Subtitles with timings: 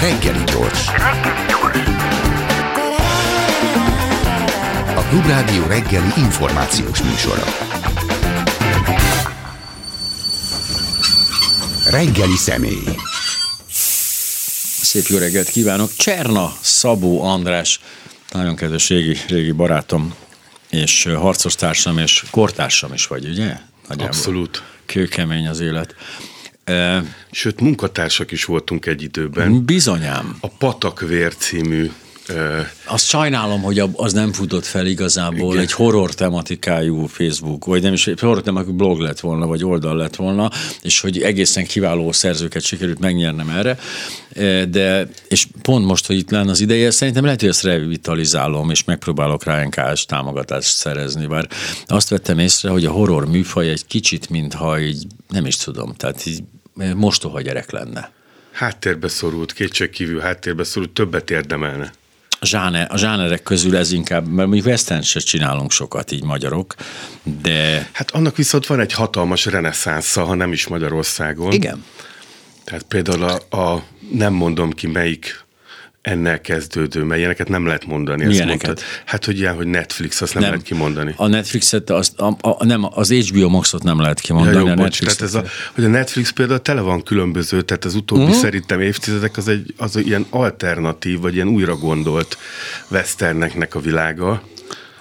[0.00, 0.86] Reggeli gyors.
[4.96, 7.44] A Klubrádió reggeli információs műsora.
[11.90, 12.84] Reggeli személy.
[14.82, 15.96] Szép jó reggelt kívánok!
[15.96, 17.80] Cserna Szabó András,
[18.32, 20.14] nagyon kedves régi, régi barátom,
[20.70, 23.56] és harcostársam, és kortársam is vagy, ugye?
[23.88, 24.16] Nagyjából.
[24.16, 24.62] Abszolút.
[24.86, 25.94] Kőkemény az élet.
[27.30, 29.64] Sőt, munkatársak is voltunk egy időben.
[29.64, 30.36] Bizonyám.
[30.40, 31.90] A Patakvér című
[32.84, 35.62] azt sajnálom, hogy az nem futott fel igazából Igen.
[35.62, 39.96] egy horror tematikájú Facebook, vagy nem is egy horror tematikájú blog lett volna, vagy oldal
[39.96, 40.50] lett volna,
[40.82, 43.78] és hogy egészen kiváló szerzőket sikerült megnyernem erre,
[44.64, 48.84] de, és pont most, hogy itt lenne az ideje, szerintem lehet, hogy ezt revitalizálom, és
[48.84, 51.48] megpróbálok rá NKS támogatást szerezni, bár
[51.86, 56.26] azt vettem észre, hogy a horror műfaj egy kicsit, mintha így, nem is tudom, tehát
[56.26, 56.42] így
[56.94, 58.10] mostoha gyerek lenne.
[58.52, 61.92] Háttérbe szorult, kétségkívül háttérbe szorult, többet érdemelne
[62.40, 66.74] a, zsáner, a zsánerek közül ez inkább, mert mondjuk western se csinálunk sokat így magyarok,
[67.42, 67.90] de...
[67.92, 71.52] Hát annak viszont van egy hatalmas reneszánsza, ha nem is Magyarországon.
[71.52, 71.84] Igen.
[72.64, 75.44] Tehát például a, a nem mondom ki melyik
[76.02, 78.24] ennél kezdődő, mert ilyeneket nem lehet mondani.
[78.24, 78.66] Milyeneket?
[78.66, 78.84] Mondtad.
[79.04, 80.50] Hát, hogy ilyen, hogy Netflix, azt nem, nem.
[80.50, 81.14] lehet kimondani.
[81.16, 84.56] A Netflixet, azt, a, a, nem, az HBO Maxot nem lehet kimondani.
[84.56, 87.84] Ja, jó, a bocs, tehát ez a, hogy a Netflix például tele van különböző, tehát
[87.84, 88.38] az utóbbi uh-huh.
[88.38, 92.38] szerintem évtizedek az egy az ilyen alternatív, vagy ilyen újra gondolt
[92.90, 94.42] westerneknek a világa.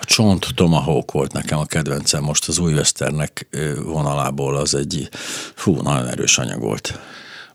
[0.02, 3.48] A Csont Tomahawk volt nekem a kedvencem most az új westernek
[3.84, 5.10] vonalából, az egy
[5.56, 7.00] fú, nagyon erős anyag volt.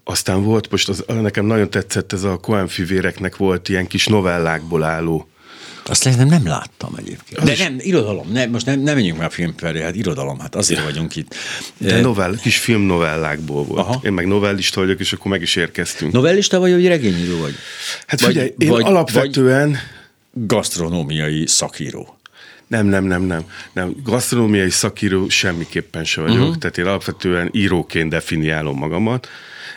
[0.04, 4.82] Aztán volt, most az, nekem nagyon tetszett ez a Coen fivéreknek volt ilyen kis novellákból
[4.82, 5.28] álló
[5.86, 7.40] azt szerintem nem láttam egyébként.
[7.40, 7.58] Az De is...
[7.58, 11.16] nem, irodalom, ne, most nem, nem menjünk már film felé, hát irodalom, hát azért vagyunk
[11.16, 11.34] itt.
[11.78, 13.80] De novell, kis film novellákból volt.
[13.80, 14.00] Aha.
[14.04, 16.12] Én meg novellista vagyok, és akkor meg is érkeztünk.
[16.12, 17.54] Novellista vagy, vagy regényíró vagy?
[18.06, 19.70] Hát vagy, figyelj, én vagy, alapvetően...
[19.70, 19.78] Vagy
[20.46, 22.18] gasztronómiai szakíró.
[22.66, 23.44] Nem, nem, nem, nem.
[23.72, 23.94] nem.
[24.04, 26.38] Gasztronómiai szakíró semmiképpen se vagyok.
[26.38, 26.56] Uh-huh.
[26.56, 29.28] Tehát én alapvetően íróként definiálom magamat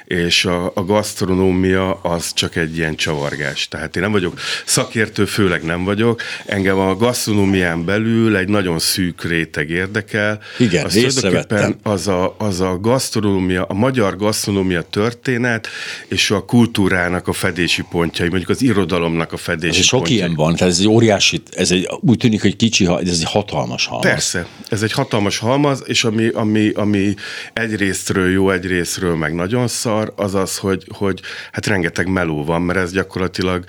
[0.05, 3.67] és a, a gasztronómia az csak egy ilyen csavargás.
[3.67, 6.21] Tehát én nem vagyok szakértő, főleg nem vagyok.
[6.45, 10.39] Engem a gasztronómián belül egy nagyon szűk réteg érdekel.
[10.57, 11.75] Igen, az észrevettem.
[11.83, 15.67] Az a, az a gasztronómia, a magyar gasztronómia történet,
[16.07, 20.17] és a kultúrának a fedési pontjai, mondjuk az irodalomnak a fedési sok pontjai.
[20.17, 23.85] ilyen van, tehát ez egy óriási, ez egy, úgy tűnik, hogy kicsi, ez egy hatalmas
[23.85, 24.07] halmaz.
[24.07, 27.13] Persze, ez egy hatalmas halmaz, és ami, ami, ami
[27.53, 31.19] egyrésztről jó, egyrésztről meg nagyon szar, az az, hogy, hogy
[31.51, 33.63] hát rengeteg meló van, mert ez gyakorlatilag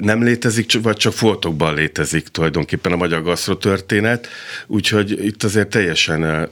[0.00, 4.28] nem létezik, vagy csak foltokban létezik tulajdonképpen a magyar gasztrotörténet,
[4.66, 6.48] úgyhogy itt azért teljesen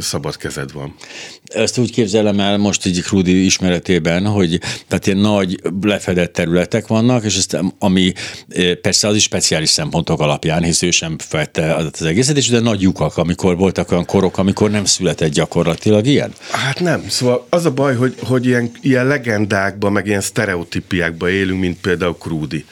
[0.00, 0.94] szabad kezed van.
[1.44, 7.24] Ezt úgy képzelem el most így Krudi ismeretében, hogy tehát ilyen nagy lefedett területek vannak,
[7.24, 8.12] és ezt, ami
[8.80, 12.80] persze az is speciális szempontok alapján, hisz ő sem fette az egészet, és de nagy
[12.80, 16.32] lyukak, amikor voltak olyan korok, amikor nem született gyakorlatilag ilyen?
[16.50, 21.28] Hát nem, szóval az a baj, hogy, hogy hogy ilyen, ilyen legendákban, meg ilyen sztereotípiákban
[21.28, 22.64] élünk, mint például Krúdi.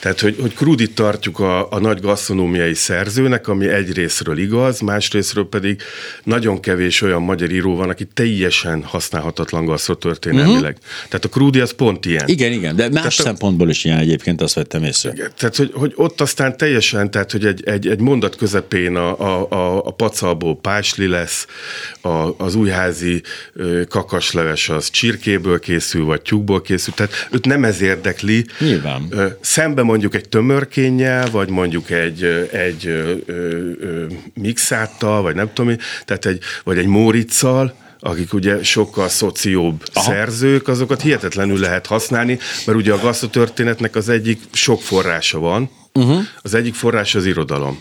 [0.00, 5.80] Tehát, hogy, hogy Krúdi tartjuk a, a nagy gasztronómiai szerzőnek, ami egyrésztről igaz, másrésztről pedig
[6.24, 10.76] nagyon kevés olyan magyar író van, aki teljesen használhatatlan gasztrotörténelmileg.
[10.78, 11.08] Uh-huh.
[11.08, 12.28] Tehát a Krúdi az pont ilyen.
[12.28, 15.10] Igen, igen, de más tehát, szempontból is ilyen egyébként, azt vettem észre.
[15.12, 19.20] Igen, tehát, hogy, hogy ott aztán teljesen, tehát, hogy egy, egy, egy mondat közepén a,
[19.20, 21.46] a, a, a pacalból pásli lesz,
[22.00, 23.22] a, az újházi
[23.88, 28.46] kakasleves az csirkéből készül, vagy tyúkból készül, tehát őt nem ez érdekli.
[28.58, 29.12] Nyilván.
[29.40, 36.26] Szembe mondjuk egy tömörkénnyel, vagy mondjuk egy, egy ö, ö, mixáttal, vagy nem tudom, tehát
[36.26, 40.10] egy, vagy egy móriczal, akik ugye sokkal szocióbb Aha.
[40.10, 46.20] szerzők, azokat hihetetlenül lehet használni, mert ugye a gasztotörténetnek az egyik sok forrása van, uh-huh.
[46.42, 47.80] az egyik forrás az irodalom.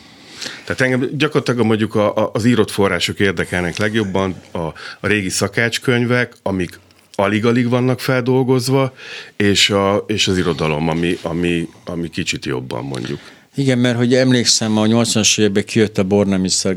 [0.64, 4.58] Tehát engem gyakorlatilag mondjuk a, a, az írott források érdekelnek legjobban, a,
[5.00, 6.80] a régi szakácskönyvek, amik
[7.20, 8.94] alig-alig vannak feldolgozva,
[9.36, 13.20] és, a, és az irodalom, ami, ami, ami kicsit jobban mondjuk.
[13.58, 16.76] Igen, mert hogy emlékszem, a 80-as években kijött a Bornemiszer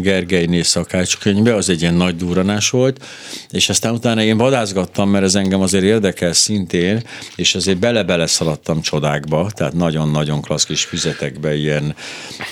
[0.00, 3.04] Gergelyné szakácskönyve, az egy ilyen nagy duranás volt,
[3.50, 7.02] és aztán utána én vadázgattam, mert ez engem azért érdekel szintén,
[7.36, 11.94] és azért bele-bele szaladtam csodákba, tehát nagyon-nagyon klassz kis füzetekbe ilyen,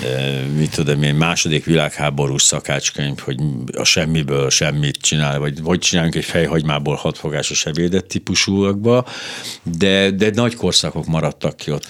[0.05, 3.37] e, mit tudom én, második világháborús szakácskönyv, hogy
[3.73, 9.07] a semmiből semmit csinál, vagy hogy csináljunk egy fejhagymából hatfogásos ebédet típusúakba,
[9.63, 11.87] de, de nagy korszakok maradtak ki ott.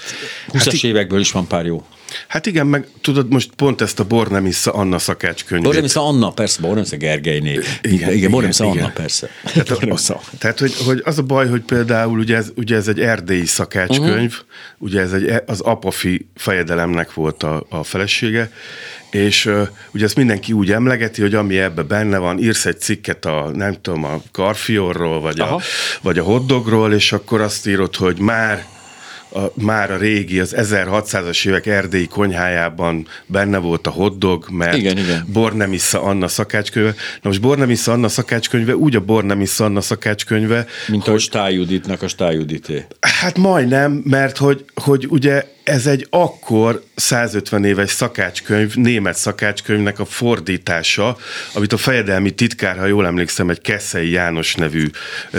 [0.49, 1.85] 20-as hát évekből is van pár jó.
[2.29, 5.67] Hát igen, meg tudod, most pont ezt a Bornemisza Anna szakácskönyvét.
[5.67, 7.53] Bornemisza Anna, persze, Bornemisza Gergelyné.
[7.53, 9.29] Igen, igen, igen Bornemisza Anna, persze.
[9.43, 13.01] Tehát, a, tehát hogy, hogy, az a baj, hogy például ugye ez, ugye ez egy
[13.01, 14.33] erdélyi szakácskönyv, uh-huh.
[14.79, 18.51] ugye ez egy, az apafi fejedelemnek volt a, a felesége,
[19.11, 23.25] és uh, ugye ezt mindenki úgy emlegeti, hogy ami ebbe benne van, írsz egy cikket
[23.25, 25.61] a, nem tudom, a karfiorról, vagy a,
[26.03, 28.67] vagy a hoddogról, és akkor azt írod, hogy már
[29.33, 34.99] a, már a régi, az 1600-as évek erdélyi konyhájában benne volt a hoddog, mert igen,
[34.99, 35.27] igen.
[35.33, 36.95] Bornemissa Anna szakácskönyve.
[37.23, 42.09] Na most Bornemissa Anna szakácskönyve úgy a Bornemissa Anna szakácskönyve, Mint hogy, a Stájuditnak a
[42.09, 42.85] Stájudité.
[43.01, 50.05] Hát majdnem, mert hogy, hogy ugye ez egy akkor 150 éves szakácskönyv, német szakácskönyvnek a
[50.05, 51.17] fordítása,
[51.55, 54.91] amit a fejedelmi titkár, ha jól emlékszem, egy Keszei János nevű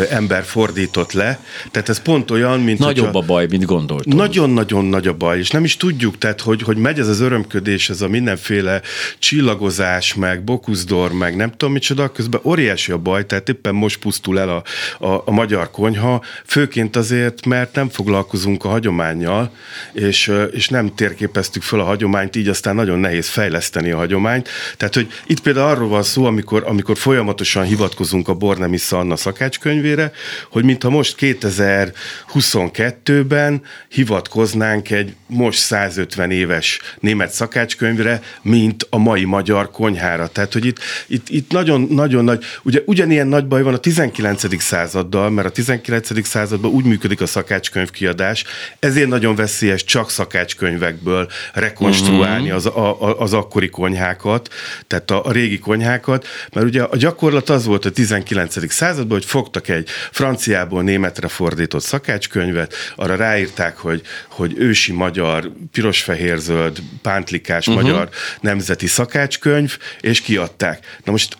[0.09, 1.39] ember fordított le.
[1.71, 2.79] Tehát ez pont olyan, mint...
[2.79, 4.17] Nagyobb a baj, mint gondoltam.
[4.17, 7.89] Nagyon-nagyon nagy a baj, és nem is tudjuk, tehát hogy, hogy megy ez az örömködés,
[7.89, 8.81] ez a mindenféle
[9.19, 14.39] csillagozás, meg bokuszdor, meg nem tudom micsoda, közben óriási a baj, tehát éppen most pusztul
[14.39, 14.63] el a,
[15.05, 19.51] a, a magyar konyha, főként azért, mert nem foglalkozunk a hagyományjal,
[19.93, 24.50] és és, és nem térképeztük föl a hagyományt, így aztán nagyon nehéz fejleszteni a hagyományt.
[24.77, 30.12] Tehát, hogy itt például arról van szó, amikor, amikor folyamatosan hivatkozunk a Bornemisza Anna szakácskönyvére,
[30.51, 39.72] hogy mintha most 2022-ben hivatkoznánk egy most 150 éves német szakácskönyvre, mint a mai magyar
[39.72, 40.27] konyhára.
[40.27, 44.62] Tehát, hogy itt, itt, itt nagyon, nagyon nagy, ugye ugyanilyen nagy baj van a 19.
[44.62, 46.27] századdal, mert a 19.
[46.27, 48.44] században úgy működik a szakácskönyvkiadás,
[48.80, 54.53] ezért nagyon veszélyes csak szakácskönyvekből rekonstruálni az, a, az akkori konyhákat,
[54.88, 58.71] tehát a, a régi konyhákat, mert ugye a gyakorlat az volt a 19.
[58.71, 66.77] században, hogy fogtak egy franciából németre fordított szakácskönyvet, arra ráírták, hogy, hogy ősi magyar, piros-fehér-zöld,
[67.01, 67.83] pántlikás uh-huh.
[67.83, 68.09] magyar
[68.41, 71.00] nemzeti szakácskönyv, és kiadták.
[71.03, 71.38] Na most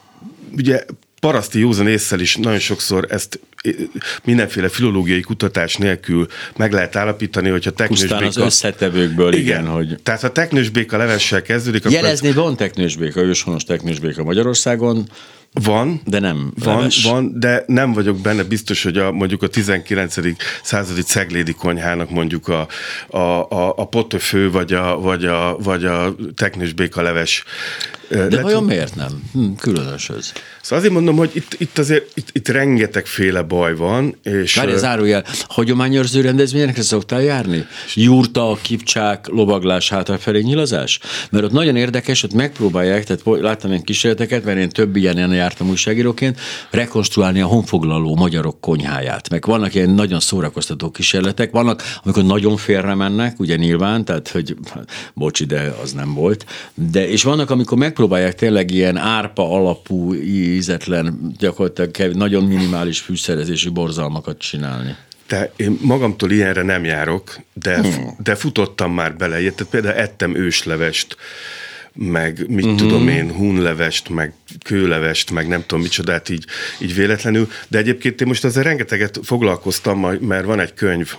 [0.58, 0.86] ugye
[1.20, 3.40] paraszti józan észsel is nagyon sokszor ezt
[4.24, 8.18] mindenféle filológiai kutatás nélkül meg lehet állapítani, hogyha teknősbéka...
[8.18, 9.96] Pusztán az összetevőkből, igen, igen hogy...
[10.04, 11.90] Tehát ha teknősbéka levessel kezdődik...
[11.90, 12.44] Jelezni akkor...
[12.44, 15.10] van teknősbéka, őshonos teknősbéka Magyarországon,
[15.54, 16.02] van.
[16.06, 17.04] De nem Van, leves.
[17.04, 20.16] van, de nem vagyok benne biztos, hogy a, mondjuk a 19.
[20.64, 22.68] századi ceglédi konyhának mondjuk a,
[23.08, 27.44] a, a, a potöfő vagy a, vagy a, vagy a teknősbéka leves
[28.10, 29.30] de Lett, vajon miért nem?
[29.34, 30.32] Hm, különös ez.
[30.62, 34.16] Szóval azért mondom, hogy itt, itt azért itt, itt rengetegféle baj van.
[34.24, 37.66] És Várj, zárójel, hagyományőrző rendezvényekre szoktál járni?
[37.94, 41.00] Jurta, kipcsák, lovaglás, hátrafelé nyilazás?
[41.32, 45.70] Mert ott nagyon érdekes, ott megpróbálják, tehát láttam ilyen kísérleteket, mert én több ilyen jártam
[45.70, 46.40] újságíróként,
[46.72, 49.30] rekonstruálni a honfoglaló magyarok konyháját.
[49.30, 54.56] Meg vannak ilyen nagyon szórakoztató kísérletek, vannak, amikor nagyon félre mennek, ugye nyilván, tehát hogy
[55.14, 56.46] bocsi, de az nem volt.
[56.74, 60.14] De, és vannak, amikor meg megpróbálják tényleg ilyen árpa alapú,
[60.50, 64.96] ízetlen, gyakorlatilag nagyon minimális fűszerezési borzalmakat csinálni.
[65.28, 68.16] De én magamtól ilyenre nem járok, de, hmm.
[68.24, 69.36] de futottam már bele.
[69.38, 71.18] Tehát például ettem őslevest,
[71.94, 72.80] meg mit uh-huh.
[72.80, 76.46] tudom én, hunlevest, meg kőlevest, meg nem tudom micsodát így,
[76.80, 77.50] így véletlenül.
[77.68, 81.14] De egyébként én most ezzel rengeteget foglalkoztam, mert van egy könyv,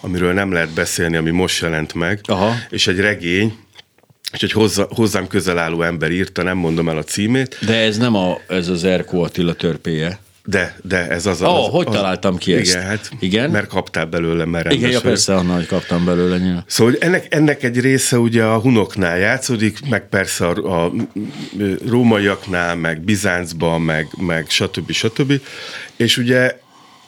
[0.00, 2.54] amiről nem lehet beszélni, ami most jelent meg, Aha.
[2.70, 3.56] és egy regény,
[4.32, 7.58] és egy hozzá, hozzám közel álló ember írta, nem mondom el a címét.
[7.66, 10.20] De ez nem a, ez az Erkó Attila törpéje.
[10.44, 11.42] De, de ez az.
[11.42, 12.70] Ó, az, hogy az, találtam ki ezt?
[12.70, 13.50] Igen, hát, igen?
[13.50, 16.38] mert kaptál belőle, mert Igen, ja, persze, annál, hogy kaptam belőle.
[16.38, 16.64] Nyilván.
[16.66, 20.92] Szóval ennek, ennek egy része ugye a hunoknál játszódik, meg persze a, a
[21.88, 24.92] rómaiaknál, meg Bizáncban, meg, meg stb.
[24.92, 25.40] stb.
[25.96, 26.58] És ugye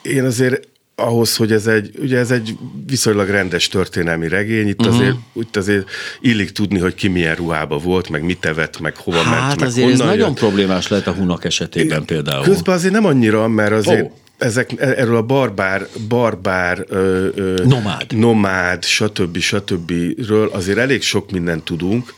[0.03, 4.97] én azért ahhoz, hogy ez egy, ugye ez egy viszonylag rendes történelmi regény, itt, uh-huh.
[4.97, 9.23] azért, itt azért illik tudni, hogy ki milyen ruhába volt, meg mit evett, meg hova
[9.23, 10.07] hát ment, meg azért ez jött.
[10.07, 12.45] nagyon problémás lehet a hunak esetében é, például.
[12.45, 18.17] Közben azért nem annyira, mert azért oh ezek, erről a barbár, barbár ö, ö, nomád.
[18.17, 19.39] nomád, stb.
[19.39, 19.93] stb.
[20.27, 22.15] ről azért elég sok mindent tudunk.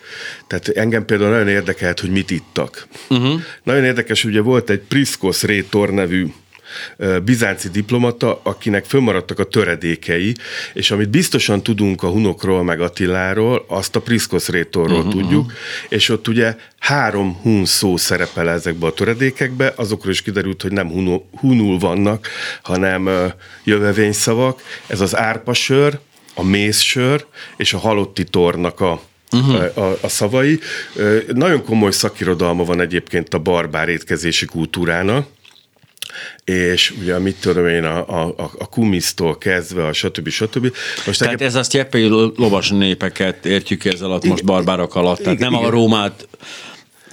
[0.46, 2.86] Tehát engem például nagyon érdekelt, hogy mit ittak.
[3.08, 3.40] Uh-huh.
[3.62, 6.26] Nagyon érdekes, ugye volt egy Priskos Rétor nevű
[7.24, 10.34] bizánci diplomata, akinek fönnmaradtak a töredékei,
[10.72, 15.12] és amit biztosan tudunk a hunokról, meg Attiláról, azt a Priskos rétorról uh-huh.
[15.12, 15.52] tudjuk,
[15.88, 20.88] és ott ugye három hun szó szerepel ezekbe a töredékekbe, azokról is kiderült, hogy nem
[20.88, 22.28] hunul, hunul vannak,
[22.62, 23.32] hanem
[23.64, 24.62] jövevényszavak.
[24.86, 25.98] Ez az árpasör,
[26.34, 29.00] a mézsör és a halotti tornak a
[29.32, 29.78] uh-huh.
[29.78, 30.60] a, a szavai.
[31.32, 35.26] Nagyon komoly szakirodalma van egyébként a barbár étkezési kultúrának,
[36.44, 40.28] és ugye mit tudom én, a, a, a kumisztól kezdve, a stb.
[40.28, 40.76] stb.
[41.06, 45.52] Most tehát ez azt jeppei lovas népeket értjük ezzel alatt most barbárok alatt, tehát nem
[45.52, 45.64] igen.
[45.64, 46.28] a Rómát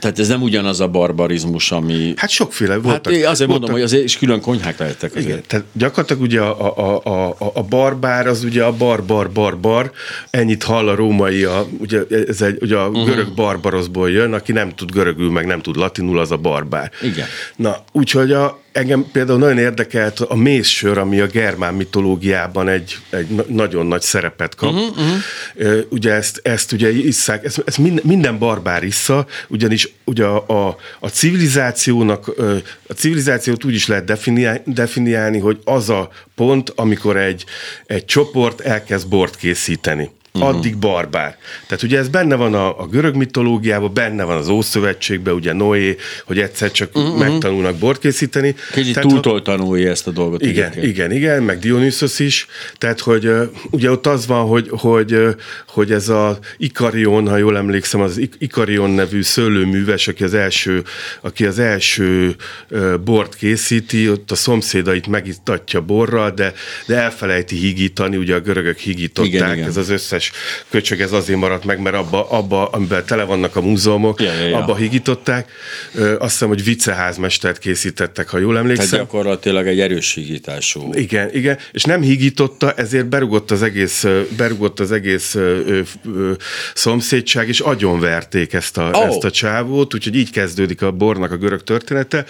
[0.03, 2.13] tehát ez nem ugyanaz a barbarizmus, ami...
[2.15, 3.05] Hát sokféle voltak.
[3.05, 5.27] Hát én azért voltak, mondom, hogy azért is külön konyhák lehettek azért.
[5.27, 9.91] Igen, tehát gyakorlatilag ugye a, a, a, a, a barbár az ugye a barbar barbar,
[10.29, 13.05] ennyit hall a római, a, ugye ez egy, ugye a uh-huh.
[13.05, 16.91] görög barbarozból jön, aki nem tud görögül, meg nem tud latinul, az a barbár.
[17.01, 17.27] Igen.
[17.55, 23.27] Na, úgyhogy a, Engem például nagyon érdekelt a mézsör, ami a germán mitológiában egy, egy
[23.47, 24.71] nagyon nagy szerepet kap.
[24.71, 25.85] Uh-huh, uh-huh.
[25.89, 30.77] Ugye ezt, ezt ugye isszák, ezt, ezt minden, minden barbár issza, ugyanis ugye a, a,
[30.99, 32.27] a civilizációnak,
[32.87, 37.45] a civilizációt úgy is lehet definiálni, definiálni, hogy az a pont, amikor egy,
[37.85, 40.09] egy csoport elkezd bort készíteni.
[40.39, 41.37] Addig barbár.
[41.67, 45.95] Tehát ugye ez benne van a, a görög mitológiában, benne van az Ószövetségben, ugye Noé,
[46.25, 47.19] hogy egyszer csak uh-huh.
[47.19, 48.55] megtanulnak bort készíteni.
[48.71, 50.41] Kicsit túltolta Noé ezt a dolgot.
[50.41, 52.47] Igen, igen, igen, igen, meg Dionysos is.
[52.77, 53.31] Tehát, hogy
[53.69, 55.17] ugye ott az van, hogy, hogy,
[55.67, 60.83] hogy ez az Ikarion, ha jól emlékszem, az Ikarion nevű szőlőműves, aki az első,
[61.21, 62.35] aki az első
[63.03, 66.53] bort készíti, ott a szomszédait megitatja borral, de,
[66.85, 69.67] de elfelejti higítani, ugye a görögök higították, igen, igen.
[69.67, 70.31] ez az összes összes
[70.69, 74.47] köcsög ez azért maradt meg, mert abba, abba amiben tele vannak a múzeumok, ja, ja,
[74.47, 74.57] ja.
[74.57, 75.51] abba higították.
[75.93, 78.89] Azt hiszem, hogy viceházmestert készítettek, ha jól emlékszem.
[78.89, 80.89] Tehát gyakorlatilag egy erős higítású.
[80.93, 84.05] Igen, igen, és nem higította, ezért berugott az egész,
[84.37, 86.31] berugott az egész ö, ö, ö,
[86.73, 89.05] szomszédság, és agyonverték ezt a, oh.
[89.05, 92.25] ezt a csávót, úgyhogy így kezdődik a bornak a görög története.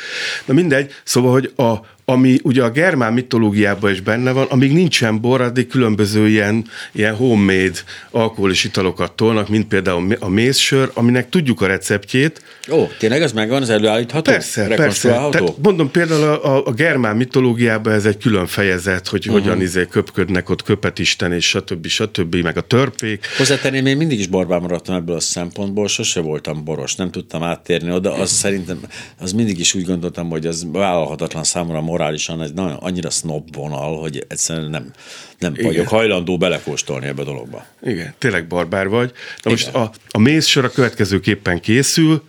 [0.45, 5.21] Na mindegy, szóval, hogy a, ami ugye a germán mitológiában is benne van, amíg nincsen
[5.21, 7.79] bor, addig különböző ilyen, ilyen homemade
[8.11, 12.41] alkoholis italokat tolnak, mint például a mézsör, aminek tudjuk a receptjét.
[12.71, 14.31] Ó, tényleg ez megvan, az előállítható?
[14.31, 15.09] Persze, persze.
[15.09, 19.43] Tehát mondom, például a, a, a germán mitológiában ez egy külön fejezet, hogy uh-huh.
[19.43, 21.87] hogyan izé köpködnek ott köpetisten, és stb.
[21.87, 22.35] stb.
[22.35, 23.25] meg a törpék.
[23.37, 27.91] Hozzátenném, én mindig is borbán maradtam ebből a szempontból, sose voltam boros, nem tudtam áttérni
[27.91, 28.79] oda, az szerintem,
[29.19, 33.99] az mindig is úgy gondoltam, hogy az vállalhatatlan számomra morálisan egy nagyon, annyira snob vonal,
[33.99, 34.91] hogy egyszerűen nem,
[35.39, 35.65] nem Igen.
[35.65, 37.65] vagyok hajlandó belekóstolni ebbe a dologba.
[37.81, 39.11] Igen, tényleg barbár vagy.
[39.41, 42.23] Na most a, a mézsor a következőképpen készül,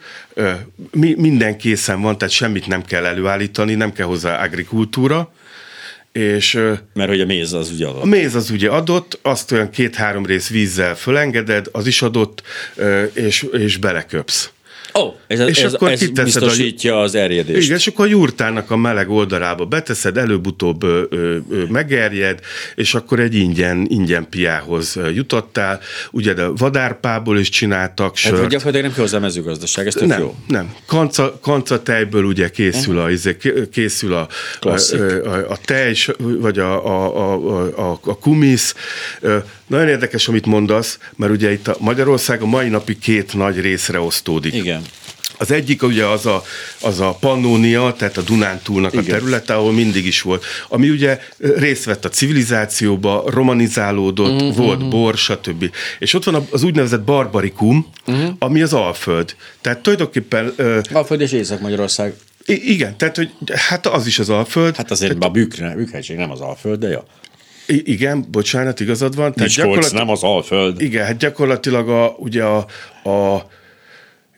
[0.91, 5.33] mi, minden készen van, tehát semmit nem kell előállítani, nem kell hozzá agrikultúra,
[6.13, 6.53] és,
[6.93, 8.03] Mert hogy a méz az ugye adott.
[8.03, 12.43] A méz az ugye adott, azt olyan két-három rész vízzel fölengeded, az is adott,
[13.13, 14.51] és, és beleköpsz.
[14.99, 17.65] Ó, oh, ez, és ez, akkor ez biztosítja a, az erjedést.
[17.65, 22.41] Igen, és akkor a jurtának a meleg oldalába beteszed, előbb-utóbb ö, ö, ö, megerjed,
[22.75, 25.81] és akkor egy ingyen, ingyen piához jutottál.
[26.11, 28.39] Ugye de vadárpából is csináltak sört.
[28.39, 30.35] Hát, gyakorlatilag nem hozzá mezőgazdaság, ez tök nem, jó.
[30.49, 33.37] Nem, kanca, kanca tejből ugye készül a, izé,
[33.73, 34.29] készül a,
[34.61, 38.75] a, a, a tej, vagy a, a, a, a, a kumisz.
[39.67, 44.01] Nagyon érdekes, amit mondasz, mert ugye itt a Magyarország a mai napig két nagy részre
[44.01, 44.55] osztódik.
[44.55, 44.83] Igen.
[45.39, 46.43] Az egyik ugye az a,
[46.81, 49.05] az a Pannonia, tehát a Dunántúlnak Igen.
[49.05, 54.57] a területe, ahol mindig is volt, ami ugye részt vett a civilizációba, romanizálódott, uh-huh.
[54.57, 55.71] volt bor, stb.
[55.99, 58.31] És ott van az úgynevezett barbarikum, uh-huh.
[58.39, 59.37] ami az Alföld.
[59.61, 60.55] Tehát tulajdonképpen...
[60.59, 62.15] Uh, Alföld és Észak-Magyarország.
[62.47, 64.77] Igen, tehát hogy hát az is az Alföld.
[64.77, 67.01] Hát azért tehát, a Bükkhegység nem az Alföld, de jó.
[67.67, 69.33] I- igen, bocsánat, igazad van.
[69.33, 70.81] Tehát Miskolc, nem az Alföld.
[70.81, 72.57] Igen, hát gyakorlatilag a, ugye a,
[73.11, 73.47] a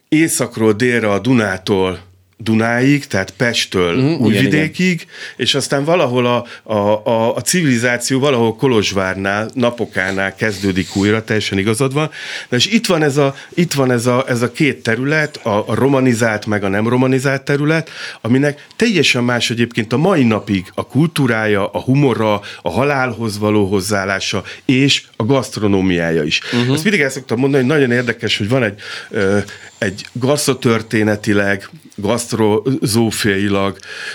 [0.09, 2.01] északról délre a Dunától
[2.39, 8.57] Dunáig, tehát Pesttől mm, Újvidékig, igen, és aztán valahol a, a, a, a civilizáció valahol
[8.57, 12.11] Kolozsvárnál, Napokánál kezdődik újra, teljesen igazad van.
[12.49, 15.69] Na és itt van ez a, itt van ez a, ez a két terület, a,
[15.69, 17.91] a romanizált meg a nem romanizált terület,
[18.21, 24.43] aminek teljesen más egyébként a mai napig a kultúrája, a humora, a halálhoz való hozzáállása
[24.65, 26.41] és a gasztronómiája is.
[26.53, 26.75] Uh-huh.
[26.75, 29.39] Ezt mindig el szoktam mondani, hogy nagyon érdekes, hogy van egy, ö,
[29.79, 32.26] egy gasztrotörténetileg, gasztrozófiailag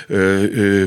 [0.08, 0.84] ö,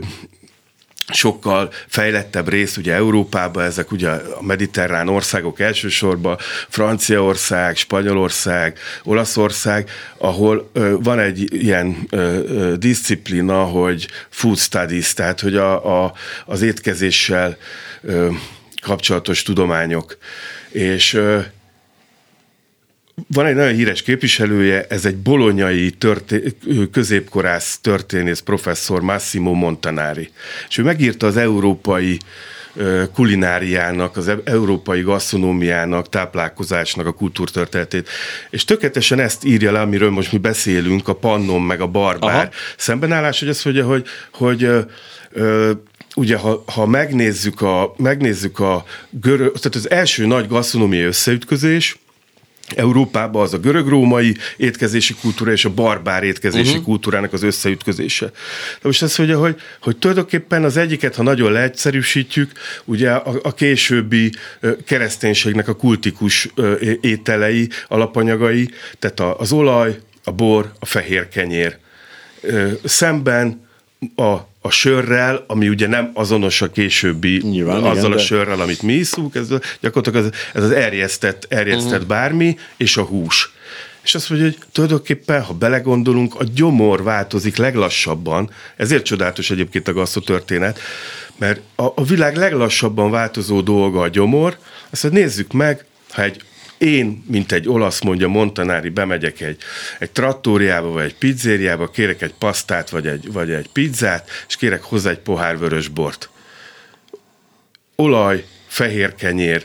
[1.12, 6.38] sokkal fejlettebb rész, ugye Európában, ezek ugye a mediterrán országok elsősorban,
[6.68, 15.56] Franciaország, Spanyolország, Olaszország, ahol ö, van egy ilyen ö, disziplina, hogy food studies, tehát hogy
[15.56, 16.12] a, a,
[16.46, 17.56] az étkezéssel
[18.02, 18.30] ö,
[18.82, 20.18] kapcsolatos tudományok.
[20.70, 21.40] És ö,
[23.26, 26.56] van egy nagyon híres képviselője, ez egy bolonyai történ-
[26.92, 30.30] középkorász történész professzor Massimo Montanari.
[30.68, 32.18] És ő megírta az európai
[33.12, 38.09] kulináriának, az e- európai gasztronómiának, táplálkozásnak a kultúrtörténetét.
[38.50, 42.49] És tökéletesen ezt írja le, amiről most mi beszélünk, a pannon meg a barbár Aha.
[42.76, 44.68] szembenállás, hogy azt mondja, hogy, hogy
[45.33, 45.71] ö,
[46.16, 51.97] ugye, ha, ha megnézzük a, megnézzük a görög, tehát az első nagy gasztronómiai összeütközés,
[52.68, 56.85] Európában az a görög-római étkezési kultúra és a barbár étkezési uh-huh.
[56.85, 58.26] kultúrának az összeütközése.
[58.26, 62.52] De most azt mondja, hogy, hogy tulajdonképpen az egyiket, ha nagyon leegyszerűsítjük,
[62.85, 64.33] ugye a, a későbbi
[64.85, 66.49] kereszténységnek a kultikus
[67.00, 71.76] ételei, alapanyagai, tehát az olaj, a bor, a fehér kenyér.
[72.85, 73.66] Szemben
[74.16, 78.23] a a sörrel, ami ugye nem azonos a későbbi Nyilván, azzal igen, a de...
[78.23, 79.49] sörrel, amit mi iszunk, ez
[79.80, 82.06] gyakorlatilag ez, ez az erjesztett, erjesztett uh-huh.
[82.06, 83.52] bármi, és a hús.
[84.02, 89.92] És azt mondja, hogy tulajdonképpen, ha belegondolunk, a gyomor változik leglassabban, ezért csodálatos egyébként a
[89.92, 90.78] gasztro történet,
[91.38, 94.59] mert a, a világ leglassabban változó dolga a gyomor,
[94.90, 96.42] azt mondja, nézzük meg, ha egy
[96.78, 99.56] én, mint egy olasz mondja Montanári, bemegyek egy,
[99.98, 104.82] egy trattóriába, vagy egy pizzériába, kérek egy pasztát, vagy egy, vagy egy pizzát, és kérek
[104.82, 106.30] hozzá egy pohár vörös bort.
[107.96, 109.64] Olaj, fehér kenyér,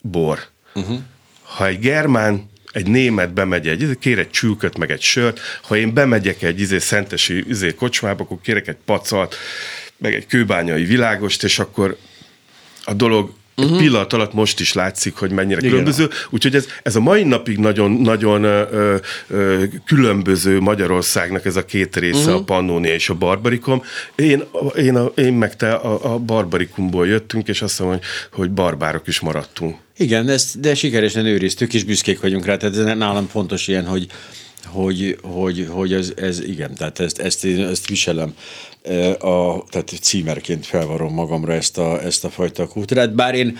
[0.00, 0.38] bor.
[0.74, 0.98] Uh-huh.
[1.42, 5.94] Ha egy germán egy német bemegy egy, kér egy csülköt, meg egy sört, ha én
[5.94, 9.36] bemegyek egy izé, szentesi izé, kocsmába, akkor kérek egy pacat,
[9.96, 11.96] meg egy kőbányai világost, és akkor
[12.84, 13.74] a dolog uh-huh.
[13.74, 15.70] egy pillanat alatt most is látszik, hogy mennyire Igen.
[15.70, 16.08] különböző.
[16.30, 18.96] Úgyhogy ez, ez a mai napig nagyon, nagyon ö,
[19.28, 22.34] ö, különböző Magyarországnak ez a két része, uh-huh.
[22.34, 23.82] a Pannonia és a Barbarikum.
[24.14, 24.42] Én,
[24.76, 29.06] én, a, én meg te a, a Barbarikumból jöttünk, és azt mondom, hogy, hogy barbárok
[29.06, 29.76] is maradtunk.
[29.96, 32.56] Igen, ezt, de sikeresen őriztük, és büszkék vagyunk rá.
[32.56, 34.06] Tehát ez nálam fontos ilyen, hogy
[34.66, 38.34] hogy, hogy, hogy ez, ez, igen, tehát ezt, ezt, én, ezt viselem,
[38.82, 43.58] e, a, tehát címerként felvarom magamra ezt a, ezt a fajta kultúrát, bár én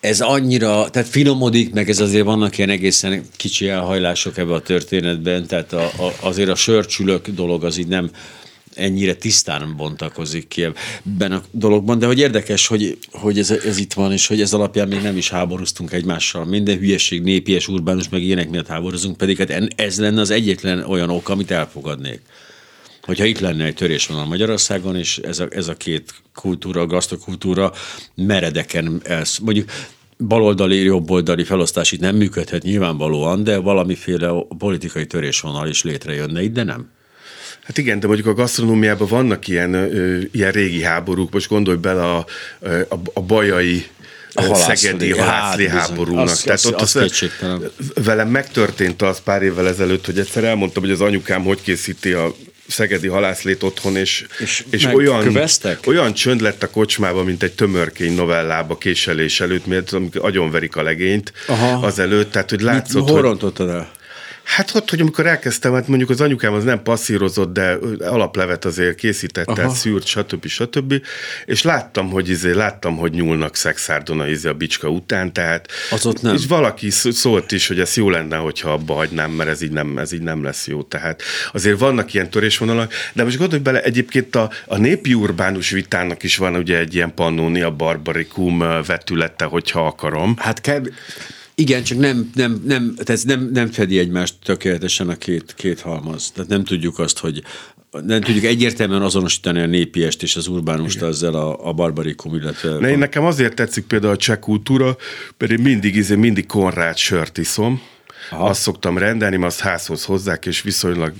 [0.00, 5.46] ez annyira, tehát finomodik, meg ez azért vannak ilyen egészen kicsi elhajlások ebbe a történetben,
[5.46, 8.10] tehát a, a, azért a sörcsülök dolog az így nem,
[8.78, 13.92] ennyire tisztán bontakozik ki ebben a dologban, de hogy érdekes, hogy, hogy ez, ez itt
[13.92, 16.44] van, és hogy ez alapján még nem is háborúztunk egymással.
[16.44, 21.10] Minden hülyeség, népies, urbánus, meg ilyenek miatt háborúzunk, pedig hát ez lenne az egyetlen olyan
[21.10, 22.20] ok, amit elfogadnék.
[23.02, 27.72] Hogyha itt lenne egy törésvonal Magyarországon, és ez a, ez a két kultúra, a gasztokultúra
[28.14, 29.70] meredeken elsz, mondjuk
[30.18, 36.62] baloldali, jobboldali felosztás itt nem működhet nyilvánvalóan, de valamiféle politikai törésvonal is létrejönne itt, de
[36.62, 36.90] nem.
[37.68, 42.02] Hát igen, de mondjuk a gasztronómiában vannak ilyen, ö, ilyen régi háborúk, most gondolj bele
[42.02, 42.26] a,
[42.88, 43.86] a, a bajai
[44.32, 46.28] a szegedi halászli hát, háborúnak.
[46.28, 47.30] Az, Tehát az, ott az, az
[48.04, 52.34] velem megtörtént az pár évvel ezelőtt, hogy egyszer elmondtam, hogy az anyukám hogy készíti a
[52.68, 55.48] szegedi halászlét otthon, és, és, és olyan,
[55.86, 60.82] olyan csönd lett a kocsmában, mint egy tömörkény novellába késelés előtt, mert amikor agyonverik a
[60.82, 61.86] legényt Aha.
[61.86, 63.68] az előtt, tehát hogy látszott, Mit, hogy...
[63.68, 63.96] el?
[64.48, 68.94] Hát ott, hogy amikor elkezdtem, hát mondjuk az anyukám az nem passzírozott, de alaplevet azért
[68.94, 70.46] készített, tehát szűrt, stb.
[70.46, 70.94] stb.
[71.44, 76.22] És láttam, hogy izé, láttam, hogy nyúlnak szexárdona izé a bicska után, tehát az ott
[76.22, 76.34] nem.
[76.34, 79.98] és valaki szólt is, hogy ez jó lenne, hogyha abba hagynám, mert ez így nem,
[79.98, 80.82] ez így nem lesz jó.
[80.82, 86.22] Tehát azért vannak ilyen törésvonalak, de most gondolj bele, egyébként a, a népi urbánus vitának
[86.22, 90.34] is van ugye egy ilyen pannónia barbarikum vetülete, hogyha akarom.
[90.38, 90.82] Hát kell,
[91.58, 96.30] igen, csak nem, nem, nem, tehát nem, nem fedi egymást tökéletesen a két, két halmaz.
[96.30, 97.42] Tehát nem tudjuk azt, hogy
[97.90, 102.78] nem tudjuk egyértelműen azonosítani a népiest és az urbánust ezzel a, a barbarikum, illetve...
[102.78, 104.96] Ne, nekem azért tetszik például a cseh kultúra,
[105.38, 107.80] mert én mindig, izé, mindig Konrád sört iszom,
[108.30, 108.48] Aha.
[108.48, 111.12] Azt szoktam rendelni, azt házhoz hozzák, és viszonylag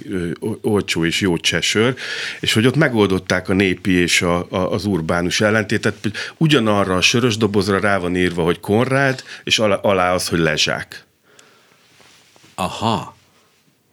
[0.62, 1.94] olcsó és jó csesör,
[2.40, 7.37] és hogy ott megoldották a népi és a, a, az urbánus ellentétet, ugyanarra a sörös
[7.37, 11.07] dobozra rá van írva, hogy Konrád, és alá, alá az, hogy lezsák.
[12.55, 13.16] Aha.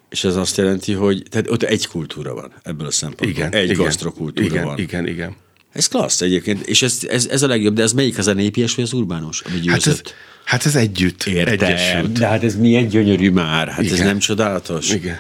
[0.09, 3.29] És ez azt jelenti, hogy tehát ott egy kultúra van ebből a szempontból.
[3.29, 4.77] Igen, egy igen, gasztrokultúra igen, van.
[4.77, 5.35] Igen, igen,
[5.71, 8.75] Ez klassz egyébként, és ez, ez, ez a legjobb, de ez melyik az a népies
[8.75, 9.83] vagy az urbánus, ami győzött?
[9.83, 10.01] Hát ez,
[10.45, 11.23] Hát ez együtt.
[11.23, 12.11] Értem, egyesült.
[12.11, 13.93] de hát ez milyen gyönyörű már, hát Igen.
[13.93, 14.89] ez nem csodálatos.
[14.89, 15.19] Igen.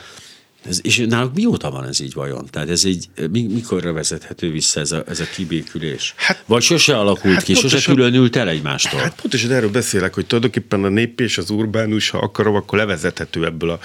[0.67, 2.45] Ez, és náluk mióta van ez így vajon?
[2.49, 6.13] Tehát ez egy, mikorra vezethető vissza ez a, ez a kibékülés?
[6.17, 8.99] Hát, Vagy sose alakult hát ki, sose különült el egymástól?
[8.99, 13.45] Hát pontosan erről beszélek, hogy tulajdonképpen a nép és az urbánus, ha akarom, akkor levezethető
[13.45, 13.79] ebből a,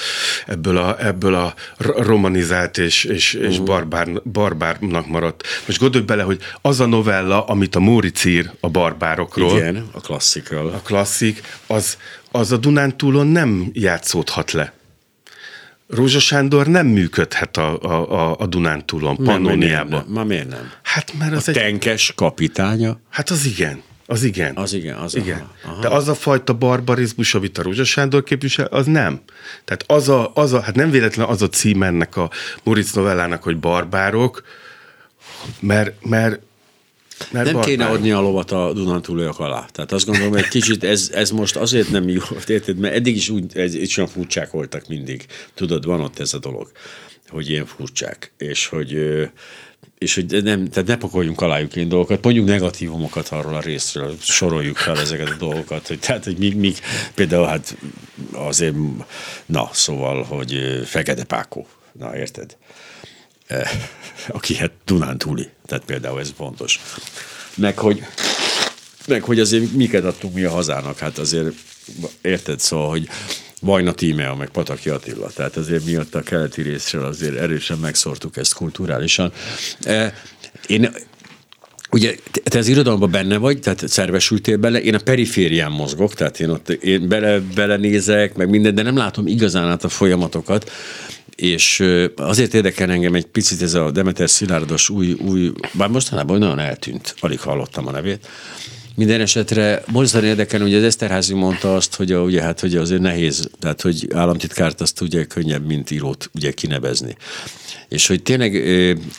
[0.46, 3.66] ebből a, ebből a romanizált és, és, és uh-huh.
[3.66, 5.46] barbár, barbárnak maradt.
[5.66, 9.56] Most gondolj bele, hogy az a novella, amit a Móricz ír a barbárokról.
[9.56, 10.66] Igen, a klasszikról.
[10.66, 11.96] A klasszik, az,
[12.30, 14.72] az a Dunántúlon nem játszódhat le.
[15.90, 20.04] Rózsa Sándor nem működhet a, a, a Dunántúlon, Pannóniában.
[20.08, 20.70] Ma miért nem?
[20.82, 21.56] Hát mert az A egy...
[21.56, 23.00] tenkes kapitánya?
[23.08, 23.82] Hát az igen.
[24.06, 24.56] Az igen.
[24.56, 25.38] Az igen, az igen.
[25.38, 25.80] aha, aha.
[25.80, 29.20] De az a fajta barbarizmus, amit a Rózsa Sándor képvisel, az nem.
[29.64, 32.30] Tehát az a, az a hát nem véletlen az a cím ennek a
[32.62, 34.42] Moritz novellának, hogy barbárok,
[35.60, 36.40] mert, mert
[37.30, 37.96] mert Nem kéne barbárok.
[37.96, 39.66] adni a lovat a Dunántúliak alá.
[39.72, 42.78] Tehát azt gondolom, hogy egy kicsit ez, ez most azért nem jó, érted?
[42.78, 45.26] Mert eddig is úgy, ez, is olyan furcsák voltak mindig.
[45.54, 46.70] Tudod, van ott ez a dolog,
[47.28, 48.32] hogy ilyen furcsák.
[48.38, 48.98] És hogy,
[49.98, 54.76] és hogy nem, tehát ne pakoljunk alájuk ilyen dolgokat, mondjuk negatívumokat arról a részről, soroljuk
[54.76, 56.72] fel ezeket a dolgokat, hogy, tehát, hogy mi, mi,
[57.14, 57.76] például hát
[58.32, 58.74] azért,
[59.46, 62.56] na, szóval, hogy Fekete Pákó, na érted?
[63.50, 63.70] Eh,
[64.28, 66.80] aki hát Dunántúli, tehát például ez fontos.
[67.54, 68.02] Meg hogy,
[69.06, 71.54] meg hogy azért miket adtunk mi a hazának, hát azért
[72.22, 73.08] érted, szóval, hogy
[73.60, 78.54] Vajna Tímea, meg Pataki Attila, tehát azért miatt a keleti részről azért erősen megszórtuk ezt
[78.54, 79.32] kulturálisan.
[79.82, 80.12] Eh,
[80.66, 80.90] Én
[81.92, 86.48] Ugye te az irodalomban benne vagy, tehát szervesültél bele, én a periférián mozgok, tehát én
[86.48, 90.70] ott én bele, belenézek, meg minden, de nem látom igazán át a folyamatokat,
[91.40, 91.84] és
[92.16, 97.14] azért érdekel engem egy picit ez a Demeter Szilárdos új, új bár mostanában nagyon eltűnt,
[97.20, 98.28] alig hallottam a nevét,
[98.94, 103.00] minden esetre mostan érdekel, hogy az Eszterházi mondta azt, hogy a, ugye, hát, hogy azért
[103.00, 107.16] nehéz, tehát hogy államtitkárt azt ugye könnyebb, mint írót ugye kinevezni.
[107.88, 108.54] És hogy tényleg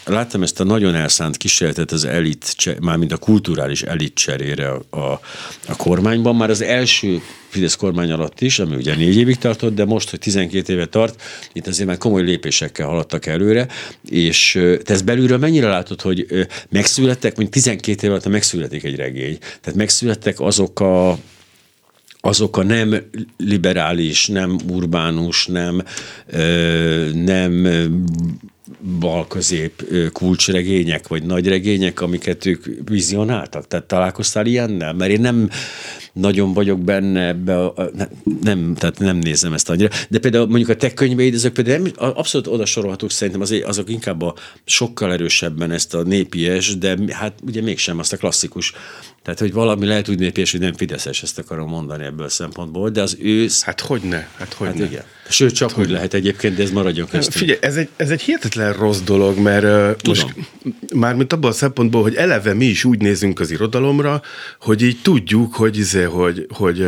[0.05, 5.19] láttam ezt a nagyon elszánt kísérletet az elit, mármint a kulturális elit cserére a, a,
[5.67, 9.85] a kormányban, már az első Fidesz kormány alatt is, ami ugye négy évig tartott, de
[9.85, 11.21] most, hogy 12 éve tart,
[11.53, 13.67] itt azért már komoly lépésekkel haladtak előre,
[14.09, 14.51] és
[14.83, 16.25] te ezt belülről mennyire látod, hogy
[16.69, 21.17] megszülettek, mint 12 év alatt megszületik egy regény, tehát megszülettek azok a
[22.23, 22.95] azok a nem
[23.37, 25.83] liberális, nem urbánus, nem,
[27.13, 27.67] nem
[28.99, 33.67] balközép kulcsregények, vagy nagy regények, amiket ők vizionáltak?
[33.67, 34.93] Tehát találkoztál ilyennel?
[34.93, 35.49] Mert én nem
[36.13, 38.07] nagyon vagyok benne ebbe, a, a- ne-
[38.41, 39.89] nem, tehát nem nézem ezt annyira.
[40.09, 43.89] De például mondjuk a te könyveid, ezek például nem, abszolút oda sorolhatók szerintem, azért azok
[43.89, 48.73] inkább a sokkal erősebben ezt a népies, de hát ugye mégsem azt a klasszikus.
[49.23, 52.89] Tehát, hogy valami lehet úgy népies, hogy nem fideszes, ezt akarom mondani ebből a szempontból,
[52.89, 54.27] de az ősz, Hát hogy ne?
[54.37, 54.85] Hát hogy hát ne?
[54.85, 55.03] igen.
[55.29, 57.37] Sőt, csak úgy lehet egyébként, de ez maradjon köztünk.
[57.37, 60.33] Figyelj, ez egy, ez egy hihetetlen rossz dolog, mert uh, most
[60.93, 64.21] mármint abban a szempontból, hogy eleve mi is úgy nézünk az irodalomra,
[64.59, 66.79] hogy így tudjuk, hogy, izé, hogy, hogy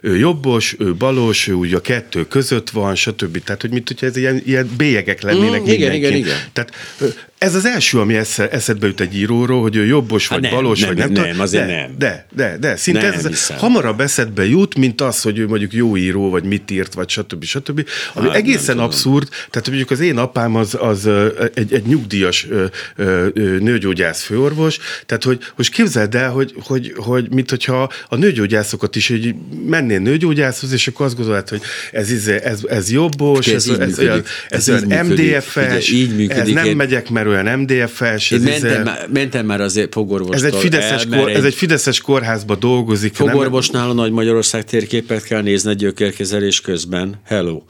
[0.00, 3.44] ő jobbos, ő balos, ő úgy a kettő között van, stb.
[3.44, 6.36] Tehát, hogy mint hogyha ez ilyen, ilyen bélyegek lennének Mm, igen, igen, igen.
[6.52, 6.72] Tehát
[7.44, 10.80] ez az első, ami esze, eszedbe jut egy íróról, hogy ő jobbos, vagy nem, balos,
[10.80, 11.40] nem, vagy nem, nem, tudom.
[11.40, 11.94] azért de, nem.
[11.98, 13.56] De, de, de, szinte Nem ez hiszem.
[13.58, 17.44] hamarabb eszedbe jut, mint az, hogy ő mondjuk jó író, vagy mit írt, vagy stb.
[17.44, 17.86] stb.
[18.14, 21.08] Ami Hát, nem egészen abszurd, tehát mondjuk az én apám az, az
[21.54, 22.46] egy, egy nyugdíjas
[23.60, 29.08] nőgyógyász főorvos, tehát hogy most képzeld el, hogy, hogy, hogy mint hogyha a nőgyógyászokat is
[29.08, 29.34] hogy
[29.66, 31.60] mennél nőgyógyászhoz, és akkor azt gondolod, hogy
[31.92, 35.34] ez, izé- ez, ez jobbos, Ez ez, ez, olyan, Ez ez, így olyan működik.
[35.34, 36.54] MDF-es, Ugye, így ez működik.
[36.54, 40.42] nem Én- megyek, mert olyan MDF-es, Én mentem, izé- már, mentem már azért fogorvostól ez
[40.42, 43.18] egy, fideszes el, kor, ez egy fideszes kórházba dolgozik.
[43.18, 47.20] nem- Fogorvosnál a Nagy Magyarország térképet kell nézni egy gyökérkezelés közben.
[47.24, 47.62] Hello.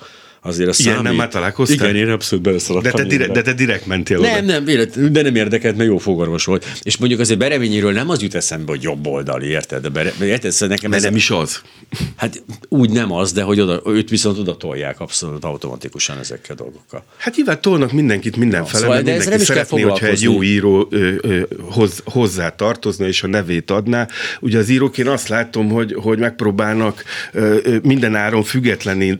[0.46, 1.02] Azért a számít.
[1.02, 1.88] nem már találkoztál?
[1.88, 2.92] Igen, én abszolút de, beleszaladtam.
[2.92, 4.30] te direkt, de te direkt mentél oda.
[4.30, 6.66] Nem, nem, véletlenül, de nem érdekelt, mert jó fogorvos volt.
[6.83, 9.83] És mondjuk azért Berevényiről nem az jut eszembe, hogy jobb oldali, érted?
[9.83, 10.50] De Bere, érted?
[10.50, 11.62] Szóval nekem De ez nem is az.
[12.16, 16.62] Hát úgy nem az, de hogy oda, őt viszont oda tolják abszolút automatikusan ezekkel a
[16.62, 17.04] dolgokkal.
[17.16, 20.22] Hát nyilván tolnak mindenkit mindenfele, szóval, de mert ezzel mindenki nem is szeretné, hogyha egy
[20.22, 24.09] jó író ö, ö, hoz, hozzá tartozna, és a nevét adná.
[24.40, 29.18] Ugye az írók én azt látom, hogy, hogy megpróbálnak ö, ö, minden áron függetlenné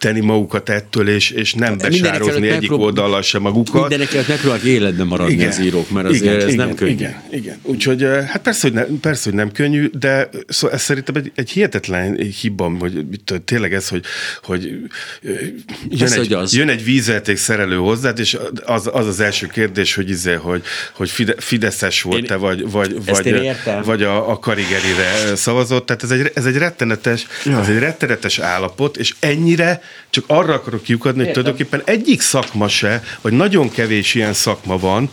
[0.00, 3.80] tenni magukat ettől, és, és nem Mindenek besározni egyik megprób- oldallal sem magukat.
[3.80, 5.48] Mindenek előtt megpróbálnak életben maradni igen.
[5.48, 6.92] az írók, mert azért igen, ez igen, nem könnyű.
[6.92, 7.58] Igen, igen.
[7.62, 11.50] Úgyhogy hát persze, hogy, ne, persze, hogy nem könnyű, de szóval ez szerintem egy, egy
[11.50, 13.04] hihetetlen hiba, hogy
[13.44, 14.04] tényleg ez, hogy,
[14.42, 16.54] hogy jön, Persze, egy, hogy az.
[16.54, 21.10] jön egy vízvezeték szerelő hozzád, és az, az az első kérdés, hogy, izé, hogy, hogy
[21.10, 25.86] Fide, Fideszes volt-e, vagy, vagy, vagy, vagy a, a Karigerire szavazott.
[25.86, 30.82] Tehát ez egy, ez egy rettenetes, ez egy rettenetes állapot, és ennyire csak arra akarok
[30.82, 31.42] kiukadni, hogy Értem.
[31.42, 35.10] tulajdonképpen egyik szakma se, vagy nagyon kevés ilyen szakma van,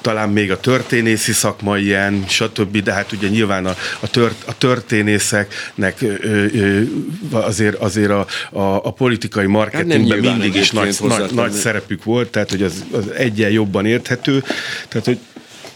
[0.00, 4.58] talán még a történészi szakma ilyen, stb., de hát ugye nyilván a, a, tört, a
[4.58, 6.82] történészeknek ö, ö,
[7.30, 12.30] azért, azért a, a, a politikai marketingben Hát mindig is nagy, nagy, nagy szerepük volt,
[12.30, 14.44] tehát hogy az, az egyen jobban érthető,
[14.88, 15.18] tehát hogy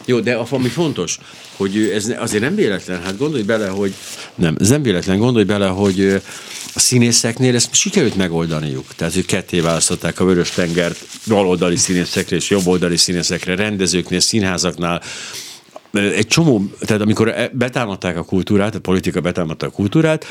[0.08, 1.18] Jó, de ami fontos,
[1.56, 3.94] hogy ez azért nem véletlen, hát gondolj bele, hogy
[4.34, 6.20] nem, ez nem véletlen, gondolj bele, hogy
[6.74, 8.94] a színészeknél ezt sikerült megoldaniuk.
[8.94, 15.02] Tehát, hogy ketté választották a vörös tengert baloldali színészekre és jobboldali színészekre, rendezőknél, színházaknál,
[15.92, 20.26] egy csomó, tehát amikor e- betámadták a kultúrát, a politika betámadta a kultúrát,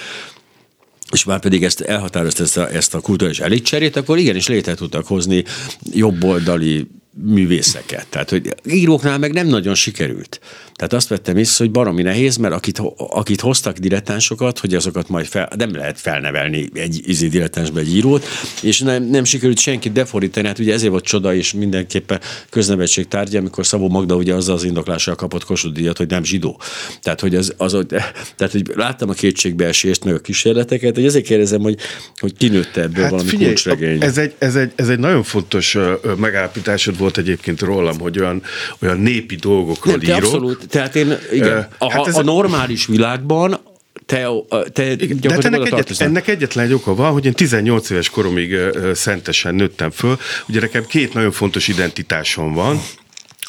[1.11, 5.07] és már pedig ezt elhatározta ezt a, ezt a kulturális elitcserét, akkor igenis létre tudtak
[5.07, 5.43] hozni
[5.91, 6.87] jobboldali
[7.23, 8.07] művészeket.
[8.09, 10.39] Tehát, hogy íróknál meg nem nagyon sikerült.
[10.75, 15.25] Tehát azt vettem észre, hogy baromi nehéz, mert akit, akit hoztak dilettánsokat, hogy azokat majd
[15.25, 18.25] fel, nem lehet felnevelni egy izi dilettánsba egy írót,
[18.61, 23.39] és nem, nem sikerült senkit defordítani, hát ugye ezért volt csoda, és mindenképpen köznevetség tárgya,
[23.39, 26.59] amikor Szabó Magda ugye azzal az indoklással kapott Kossuth díjat, hogy nem zsidó.
[27.01, 27.77] Tehát, hogy, az, az,
[28.35, 31.77] tehát, hogy láttam a kétségbeesést, meg a kísérleteket, hogy ezért kérdezem, hogy,
[32.19, 34.01] hogy kinőtte ebből hát valami figyelj, kulcsregény.
[34.01, 35.77] Ez egy, ez, egy, ez egy nagyon fontos
[36.17, 38.43] megállapításod volt egyébként rólam, hogy olyan,
[38.81, 40.23] olyan népi dolgokról nem, írok.
[40.23, 43.59] Abszolút, tehát én, igen, a, hát ez a normális világban
[44.05, 44.27] te,
[44.73, 48.09] te igen, de hát ennek, egyet, ennek egyetlen egy oka van, hogy én 18 éves
[48.09, 48.55] koromig
[48.93, 50.17] szentesen nőttem föl.
[50.47, 52.81] Ugye nekem két nagyon fontos identitásom van.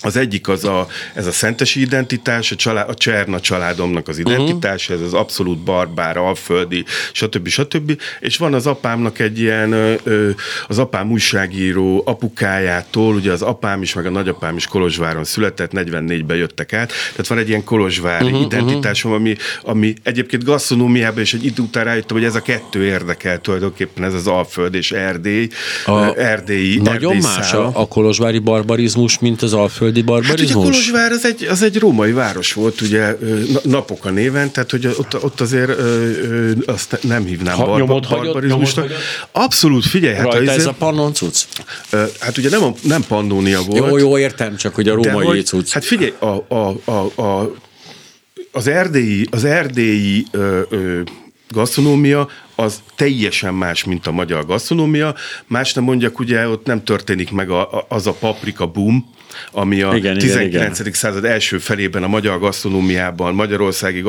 [0.00, 4.92] Az egyik az a, ez a szentesi identitás, a, család, a Cserna családomnak az identitása,
[4.92, 5.06] uh-huh.
[5.06, 7.48] ez az abszolút barbár, alföldi, stb.
[7.48, 8.00] stb.
[8.20, 9.98] És van az apámnak egy ilyen,
[10.68, 16.36] az apám újságíró apukájától, ugye az apám is, meg a nagyapám is Kolozsváron született, 44-ben
[16.36, 21.44] jöttek át, tehát van egy ilyen kolozsvári uh-huh, identitásom, ami, ami egyébként gasztronómiában és egy
[21.44, 25.48] idő után rájöttem, hogy ez a kettő érdekel tulajdonképpen, ez az Alföld és Erdély,
[25.84, 30.48] a, erdélyi, Nagyon erdély más a, a kolozsvári barbarizmus, mint az Alföld alföldi barbarizmus?
[30.48, 33.16] Hát ugye Kolozsvár az egy, az egy római város volt, ugye
[33.62, 35.70] napok a néven, tehát hogy ott, ott azért
[36.66, 38.90] azt nem hívnám ha, barba, barbarizmusnak.
[39.32, 40.14] Abszolút, figyelj.
[40.14, 41.44] Hát Rajta ez a pannon cucc?
[42.20, 43.90] Hát ugye nem, a, nem Pannónia volt.
[43.90, 45.72] Jó, jó, értem, csak hogy a római cucc.
[45.72, 47.54] Hát figyelj, a, a, a, a,
[48.52, 51.00] az erdélyi, az erdélyi ö, ö,
[51.48, 55.14] gasztronómia az teljesen más, mint a magyar gasztronómia.
[55.46, 59.14] Más nem mondjak, ugye ott nem történik meg a, a, az a paprika boom,
[59.52, 60.54] ami a igen, 19.
[60.54, 60.92] Igen, igen.
[60.92, 64.04] század első felében a magyar gasztronómiában, magyarországi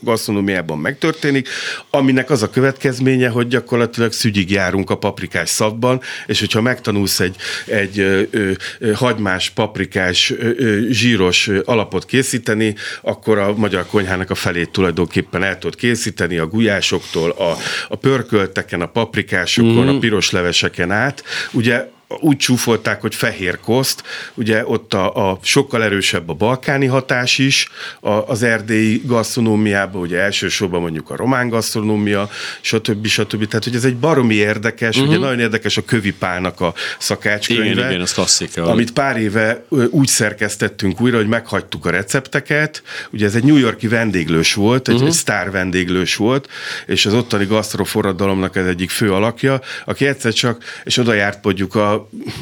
[0.00, 1.48] gasztronómiában megtörténik,
[1.90, 7.36] aminek az a következménye, hogy gyakorlatilag szügyig járunk a paprikás szavban, és hogyha megtanulsz egy,
[7.66, 8.52] egy ö, ö,
[8.92, 15.58] hagymás, paprikás, ö, ö, zsíros alapot készíteni, akkor a magyar konyhának a felét tulajdonképpen el
[15.58, 17.56] tudod készíteni a gulyásoktól, a,
[17.88, 19.88] a pörkölteken, a paprikásokon, mm.
[19.88, 21.24] a piros leveseken át.
[21.52, 24.02] Ugye úgy csúfolták, hogy fehér koszt,
[24.34, 27.68] ugye ott a, a sokkal erősebb a balkáni hatás is
[28.00, 33.06] a, az erdélyi gasztronómiában, ugye elsősorban mondjuk a román gasztronómia, stb.
[33.06, 33.46] stb.
[33.46, 35.08] Tehát, hogy ez egy baromi érdekes, uh-huh.
[35.08, 35.24] ugye mhm.
[35.24, 37.64] nagyon érdekes a Kövipálnak a szakácskönyve.
[37.64, 38.64] Igen, igen, klasszika.
[38.64, 42.82] Amit pár éve úgy szerkesztettünk újra, hogy meghagytuk a recepteket.
[43.10, 45.08] Ugye ez egy New Yorki vendéglős volt, egy, uh-huh.
[45.08, 46.48] egy sztár vendéglős volt,
[46.86, 51.74] és az ottani gasztroforradalomnak ez egyik fő alakja, aki egyszer csak, és oda járt mondjuk
[51.74, 51.93] a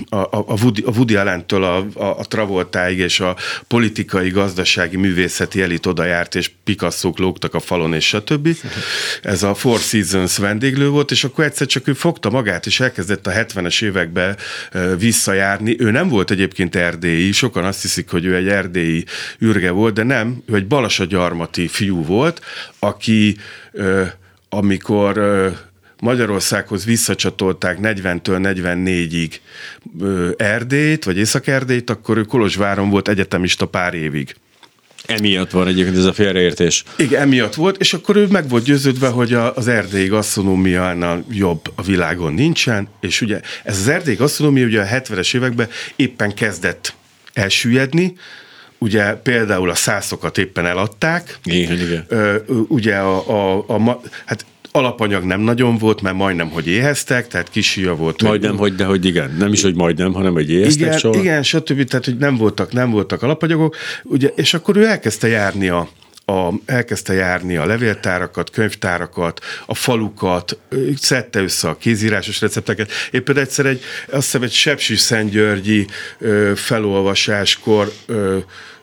[0.08, 3.36] a, a, Woody, a Woody Allen-től a, a, a Travoltáig és a
[3.66, 8.56] politikai, gazdasági, művészeti elit oda járt, és picasso lógtak a falon, és stb.
[9.22, 13.26] Ez a Four Seasons vendéglő volt, és akkor egyszer csak ő fogta magát, és elkezdett
[13.26, 14.36] a 70-es években
[14.98, 15.76] visszajárni.
[15.78, 19.04] Ő nem volt egyébként erdélyi, sokan azt hiszik, hogy ő egy erdélyi
[19.38, 22.40] ürge volt, de nem, ő egy balasagyarmati fiú volt,
[22.78, 23.36] aki
[24.48, 25.18] amikor
[26.02, 29.32] Magyarországhoz visszacsatolták 40-től 44-ig
[30.36, 34.36] Erdélyt, vagy Észak-Erdélyt, akkor ő Kolozsváron volt egyetemista pár évig.
[35.06, 36.84] Emiatt van egyébként ez a félreértés.
[36.96, 41.82] Igen, emiatt volt, és akkor ő meg volt győződve, hogy az erdélyi gasztronómiánál jobb a
[41.82, 46.94] világon nincsen, és ugye ez az erdélyi gasztronómia ugye a 70-es években éppen kezdett
[47.32, 48.16] elsüllyedni,
[48.78, 51.38] ugye például a szászokat éppen eladták.
[51.44, 52.06] Igen, igen.
[52.68, 57.50] Ugye a, a, a, a hát Alapanyag nem nagyon volt, mert majdnem, hogy éheztek, tehát
[57.50, 58.22] kisíja volt.
[58.22, 59.34] Majdnem, hogy, de hogy igen.
[59.38, 61.20] Nem is, hogy majdnem, hanem, hogy éheztek igen, soha.
[61.20, 61.84] Igen, stb.
[61.84, 63.76] Tehát, hogy nem voltak, nem voltak alapanyagok.
[64.02, 65.88] Ugye, és akkor ő elkezdte járni a,
[66.24, 70.58] a, elkezdte járni a levéltárakat, könyvtárakat, a falukat,
[70.96, 72.90] szedte össze a kézírásos recepteket.
[73.10, 75.86] Éppen egyszer egy, azt hiszem egy Sepsi Szentgyörgyi
[76.18, 78.38] ö, felolvasáskor ö,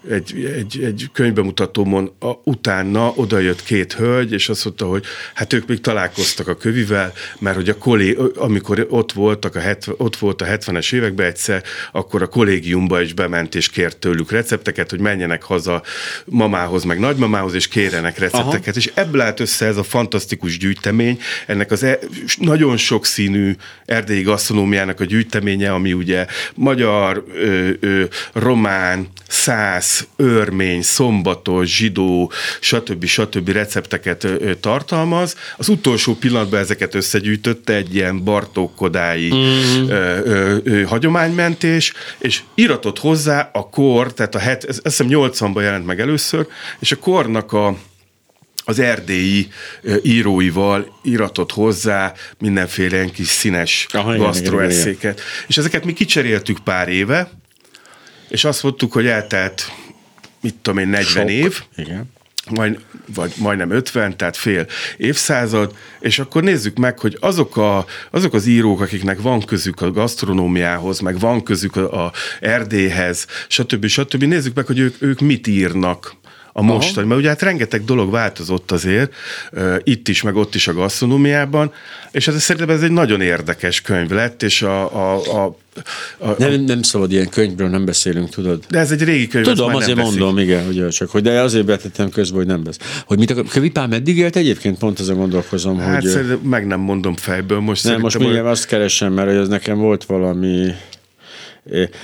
[0.10, 5.68] egy, egy, egy könyvbemutatómon a, utána odajött két hölgy, és azt mondta, hogy hát ők
[5.68, 10.42] még találkoztak a kövivel, mert hogy a kollé, amikor ott voltak a 70, ott volt
[10.42, 15.44] a 70-es években egyszer, akkor a kollégiumba is bement és kért tőlük recepteket, hogy menjenek
[15.44, 15.84] haza
[16.26, 18.68] mamához, meg nagymamához, és kérjenek recepteket.
[18.68, 18.78] Aha.
[18.78, 22.00] És ebből állt össze ez a fantasztikus gyűjtemény, ennek az e,
[22.38, 30.82] nagyon sokszínű erdélyi gasztronómiának a gyűjteménye, ami ugye magyar, ö, ö, román, száz, olasz, örmény,
[30.82, 33.06] szombatos, zsidó, stb.
[33.06, 33.50] stb.
[33.50, 34.28] recepteket
[34.60, 35.36] tartalmaz.
[35.58, 40.84] Az utolsó pillanatban ezeket összegyűjtötte egy ilyen bartókodái mm-hmm.
[40.84, 46.48] hagyománymentés, és iratott hozzá a kor, tehát a het, azt hiszem 80-ban jelent meg először,
[46.80, 47.76] és a kornak a
[48.66, 49.48] az erdélyi
[50.04, 55.22] íróival iratott hozzá mindenféle ilyen kis színes gasztroeszéket.
[55.48, 57.30] És ezeket mi kicseréltük pár éve,
[58.30, 59.72] és azt mondtuk, hogy eltelt,
[60.42, 61.30] mit tudom én, 40 Sok.
[61.30, 61.64] év.
[61.76, 62.18] Igen
[62.50, 62.80] majd,
[63.16, 68.46] vagy majdnem 50, tehát fél évszázad, és akkor nézzük meg, hogy azok, a, azok az
[68.46, 73.86] írók, akiknek van közük a gasztronómiához, meg van közük a, a Erdélyhez, stb.
[73.86, 74.24] stb.
[74.24, 76.16] Nézzük meg, hogy ők, ők mit írnak
[76.54, 79.14] a mostani, mert ugye hát rengeteg dolog változott azért,
[79.84, 81.72] itt is, meg ott is a gasztronómiában,
[82.12, 85.58] és ez szerintem ez egy nagyon érdekes könyv lett, és a, a, a
[86.18, 88.64] a, nem, nem szabad ilyen könyvről, nem beszélünk, tudod.
[88.70, 89.46] De ez egy régi könyv.
[89.46, 92.86] Tudom, azért mondom, igen, ugye, csak hogy de azért betettem közben, hogy nem beszél.
[93.06, 94.78] Hogy mit akar, Kövipál meddig élt egyébként?
[94.78, 96.40] Pont azon gondolkozom, hát hogy...
[96.44, 97.60] Meg nem mondom fejből.
[97.60, 98.52] Most nem, most mindjárt hogy...
[98.52, 100.72] azt keresem, mert ez nekem volt valami...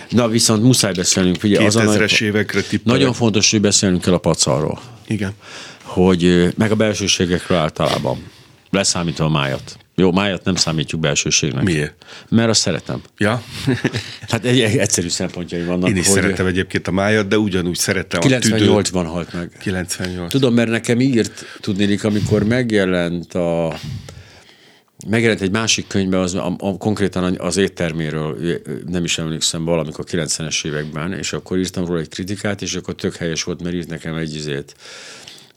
[0.09, 1.43] Na viszont muszáj beszélnünk.
[1.43, 2.99] Ugye, 2000-es évekre tippelek.
[2.99, 4.79] Nagyon fontos, hogy beszélnünk kell a pacalról.
[5.07, 5.33] Igen.
[5.83, 8.23] Hogy, meg a belsőségekről általában.
[8.69, 9.77] Leszámítva a májat.
[9.95, 11.63] Jó, májat nem számítjuk belsőségnek.
[11.63, 12.05] Miért?
[12.29, 13.01] Mert azt szeretem.
[13.17, 13.43] Ja?
[14.29, 15.89] hát egy, egy egyszerű szempontjai vannak.
[15.89, 16.15] Én is hogy...
[16.15, 19.51] szeretem egyébként a májat, de ugyanúgy szeretem 98-ban halt meg.
[19.59, 20.31] 98.
[20.31, 23.77] Tudom, mert nekem írt, tudnélik, amikor megjelent a
[25.07, 28.37] Megjelent egy másik könyvben, az, a, a, konkrétan az étterméről,
[28.87, 33.15] nem is emlékszem, valamikor 90-es években, és akkor írtam róla egy kritikát, és akkor tök
[33.15, 34.75] helyes volt, mert írt nekem egy izét,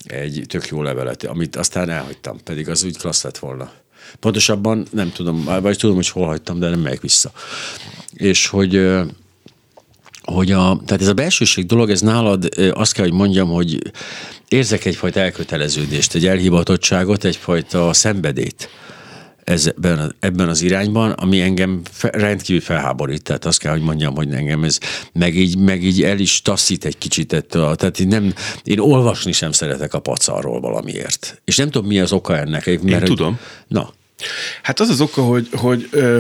[0.05, 3.73] egy tök jó levelet, amit aztán elhagytam, pedig az úgy klassz lett volna.
[4.21, 7.33] Pontosabban nem tudom, vagy tudom, hogy hol hagytam, de nem megyek vissza.
[8.13, 8.99] És hogy
[10.23, 13.93] hogy a, tehát ez a belsőség dolog, ez nálad azt kell, hogy mondjam, hogy
[14.49, 18.69] érzek egyfajta elköteleződést, egy elhivatottságot, egyfajta szenvedét
[19.49, 23.23] ebben, ebben az irányban, ami engem fe, rendkívül felháborít.
[23.23, 24.79] Tehát azt kell, hogy mondjam, hogy engem ez
[25.13, 27.77] meg így, meg így el is taszít egy kicsit ettől.
[27.77, 28.35] Tehát én, nem,
[28.65, 31.41] én olvasni sem szeretek a pacarról valamiért.
[31.45, 32.67] És nem tudom, mi az oka ennek.
[32.67, 33.39] Mert, én tudom.
[33.67, 33.93] Na.
[34.63, 36.19] Hát az az oka, hogy, hogy ö,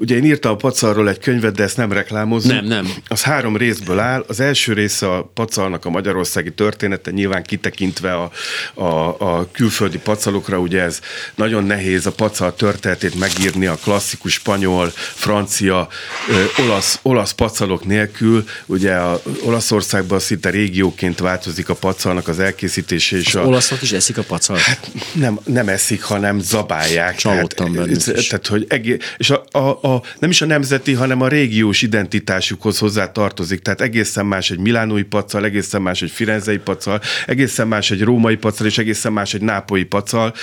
[0.00, 2.54] Ugye én írtam a Pacarról egy könyvet, de ezt nem reklámozom.
[2.54, 2.92] Nem, nem.
[3.08, 4.24] Az három részből áll.
[4.28, 8.30] Az első része a Pacarnak a magyarországi története, nyilván kitekintve a,
[8.74, 8.84] a,
[9.18, 11.00] a külföldi pacalokra, ugye ez
[11.34, 15.88] nagyon nehéz a pacal történetét megírni a klasszikus spanyol, francia,
[16.28, 18.44] ö, olasz, olasz pacalok nélkül.
[18.66, 23.16] Ugye a Olaszországban szinte régióként változik a pacalnak az elkészítése.
[23.16, 24.60] És az a, olaszok is eszik a pacalt?
[24.60, 27.16] Hát nem, nem eszik, hanem zabálják.
[27.16, 29.87] Csalódtam tehát, tehát, hogy egész, és a, a, a,
[30.18, 33.60] nem is a nemzeti, hanem a régiós identitásukhoz hozzá tartozik.
[33.60, 38.36] Tehát egészen más egy milánói pacal, egészen más egy firenzei pacal, egészen más egy római
[38.36, 40.34] pacal, és egészen más egy nápolyi pacal.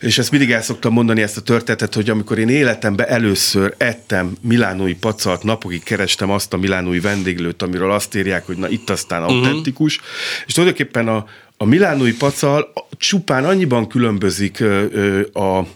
[0.00, 4.36] És ezt mindig el szoktam mondani ezt a történetet, hogy amikor én életemben először ettem
[4.40, 9.22] milánói pacalt, napokig kerestem azt a milánói vendéglőt, amiről azt írják, hogy na itt aztán
[9.22, 9.36] uh-huh.
[9.36, 10.00] autentikus.
[10.46, 11.26] És tulajdonképpen a,
[11.56, 15.66] a milánói pacal csupán annyiban különbözik ö, ö, a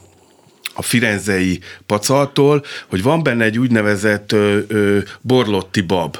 [0.78, 6.18] a firenzei pacaltól, hogy van benne egy úgynevezett ö, ö, borlotti bab.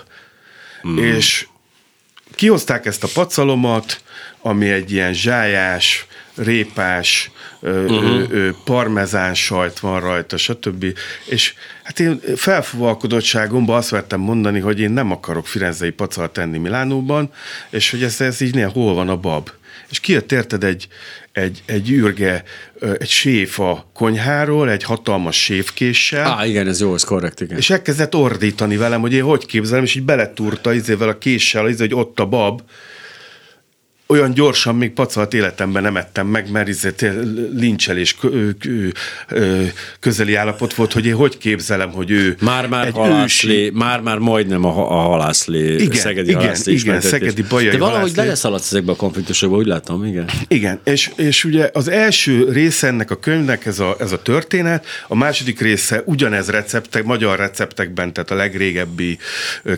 [0.88, 0.99] Mm.
[0.99, 1.47] És
[2.35, 4.03] kihozták ezt a pacalomat,
[4.40, 8.31] ami egy ilyen zsájás, répás, uh-huh.
[8.31, 10.85] ö, parmezán sajt van rajta, stb.
[11.25, 17.33] És hát én felfúvalkodottságomban azt vettem mondani, hogy én nem akarok firenzei pacalt tenni Milánóban,
[17.71, 19.51] és hogy ez, ez így néha hol van a bab.
[19.90, 20.88] És kijött érted egy,
[21.33, 22.44] egy, egy űrge,
[22.98, 26.27] egy séf a konyháról, egy hatalmas séfkéssel.
[26.27, 27.59] Á, igen, ez jó, ez korrekt, igen.
[27.59, 31.83] És elkezdett ordítani velem, hogy én hogy képzelem, és így beletúrta izével a késsel, izé,
[31.83, 32.62] hogy ott a bab,
[34.11, 36.90] olyan gyorsan még pacalt életemben nem ettem meg, mert izé,
[37.53, 38.16] lincselés
[40.01, 43.71] közeli állapot volt, hogy én hogy képzelem, hogy ő Már-már halászlé, ősi...
[43.75, 48.66] már-már majdnem a, a halászlé, igen, szegedi igen, halászlé igen, szegedi bajai De valahogy beleszaladsz
[48.66, 50.29] ezekbe a konfliktusokba, úgy látom, igen.
[50.49, 54.87] Igen, és, és ugye az első része ennek a könyvnek ez a, ez a történet,
[55.09, 59.18] a második része ugyanez receptek, magyar receptekben, tehát a legrégebbi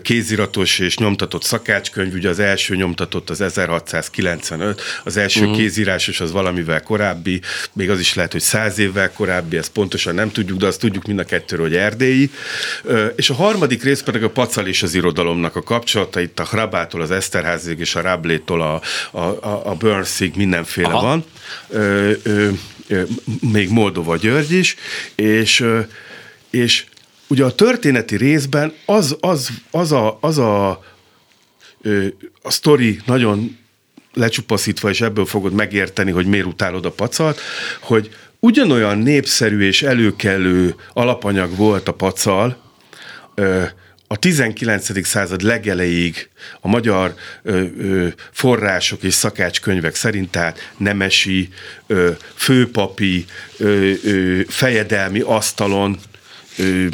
[0.01, 5.57] kéziratos és nyomtatott szakácskönyv, ugye az első nyomtatott az 1690 95, az első uh-huh.
[5.57, 7.41] kézírásos az valamivel korábbi,
[7.73, 11.05] még az is lehet, hogy száz évvel korábbi, ezt pontosan nem tudjuk, de azt tudjuk
[11.05, 12.31] mind a kettőről, hogy erdélyi.
[13.15, 17.01] És a harmadik rész pedig a pacal és az irodalomnak a kapcsolata, itt a Hrabától
[17.01, 18.81] az Eszterházig és a Rablétól a,
[19.17, 21.01] a, a Burnsig mindenféle Aha.
[21.01, 21.25] van.
[21.69, 22.49] Ö, ö,
[22.87, 23.01] ö,
[23.51, 24.75] még Moldova György is,
[25.15, 25.65] és,
[26.49, 26.85] és
[27.27, 30.83] ugye a történeti részben az, az, az, a, az a
[32.41, 33.57] a sztori nagyon
[34.13, 37.39] lecsupaszítva, és ebből fogod megérteni, hogy miért utálod a pacalt,
[37.79, 38.09] hogy
[38.39, 42.57] ugyanolyan népszerű és előkelő alapanyag volt a pacal,
[44.07, 45.05] a 19.
[45.05, 46.29] század legelejéig
[46.61, 47.13] a magyar
[48.31, 51.49] források és szakácskönyvek szerint, tehát nemesi,
[52.35, 53.25] főpapi,
[54.47, 55.97] fejedelmi asztalon
[56.57, 56.85] ö,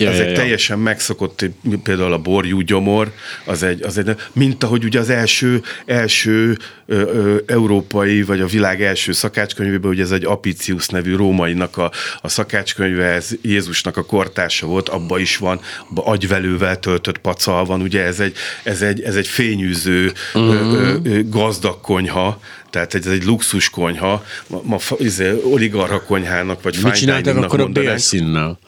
[0.00, 0.34] Ja, ez ja, ja.
[0.34, 1.44] teljesen megszokott,
[1.82, 3.12] például a borjú gyomor,
[3.44, 8.46] az egy, az egy, mint ahogy ugye az első, első ö, ö, európai, vagy a
[8.46, 11.90] világ első szakácskönyvében, ugye ez egy Apicius nevű rómainak a,
[12.20, 17.80] a szakácskönyve, ez Jézusnak a kortársa volt, abba is van, abba agyvelővel töltött pacal van,
[17.80, 20.54] ugye ez egy, ez egy, ez egy fényűző, uh-huh.
[20.54, 22.40] ö, ö, ö, gazdag konyha,
[22.70, 27.62] tehát ez egy luxus konyha, ma, ma izé, oligarcha konyhának, vagy Mit csináltak akkor a
[27.62, 27.94] mondanánk.
[27.94, 28.58] bélszínnel?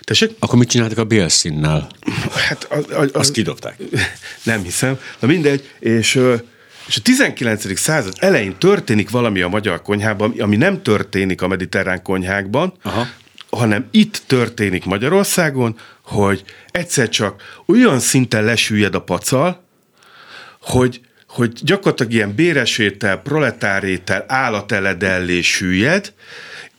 [0.00, 0.30] Tessék?
[0.38, 1.88] Akkor mit csináltak a bélszínnel?
[2.48, 3.76] Hát az, az, Azt kidobták.
[4.42, 4.98] Nem hiszem.
[5.18, 6.14] Na mindegy, és,
[6.86, 7.78] és a 19.
[7.78, 13.06] század elején történik valami a magyar konyhában, ami nem történik a mediterrán konyhákban, Aha.
[13.50, 19.64] hanem itt történik Magyarországon, hogy egyszer csak olyan szinten lesüllyed a pacal,
[20.60, 26.12] hogy, hogy gyakorlatilag ilyen béresétel, proletárétel, állateledellé süllyed,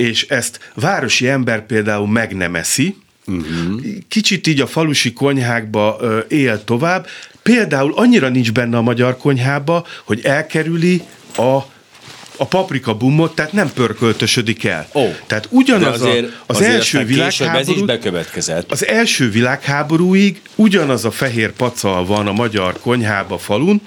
[0.01, 2.95] és ezt városi ember például meg nem eszi,
[3.27, 3.81] uh-huh.
[4.07, 7.07] kicsit így a falusi konyhákba ö, él tovább,
[7.43, 11.01] például annyira nincs benne a magyar konyhába, hogy elkerüli
[11.37, 11.59] a
[12.41, 14.87] a paprika bumot, tehát nem pörköltösödik el.
[14.93, 15.05] Ó.
[15.27, 18.71] Tehát ugyanaz azért, a, az azért első ez is világháború, bekövetkezett.
[18.71, 23.81] az első világháborúig ugyanaz a fehér pacal van a magyar konyhába falun,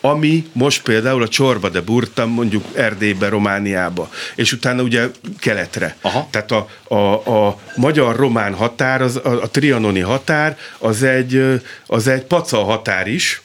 [0.00, 5.06] ami most például a Csorba de Burta, mondjuk Erdélybe, Romániába, és utána ugye
[5.38, 5.96] keletre.
[6.00, 6.28] Aha.
[6.30, 12.22] Tehát a, a, a magyar-román határ, az, a, a trianoni határ, az egy, az egy
[12.22, 13.42] pacal határ is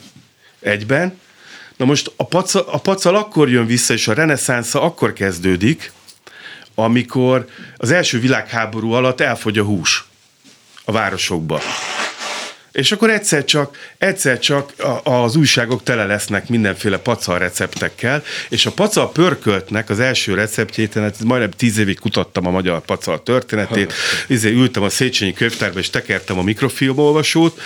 [0.59, 1.23] egyben.
[1.77, 5.91] Na most a pacal, a pacal akkor jön vissza, és a reneszánsza akkor kezdődik,
[6.75, 7.47] amikor
[7.77, 10.05] az első világháború alatt elfogy a hús
[10.85, 11.61] a városokba.
[12.71, 14.73] És akkor egyszer csak, egyszer csak
[15.03, 21.23] az újságok tele lesznek mindenféle pacal receptekkel, és a pacal pörköltnek az első receptjét, hát
[21.23, 23.93] majdnem tíz évig kutattam a magyar pacal történetét,
[24.27, 27.61] izé ültem a Széchenyi könyvtárba, és tekertem a mikrofilmolvasót,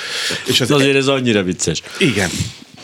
[0.46, 1.82] és az, Azért ez annyira vicces.
[1.98, 2.30] igen,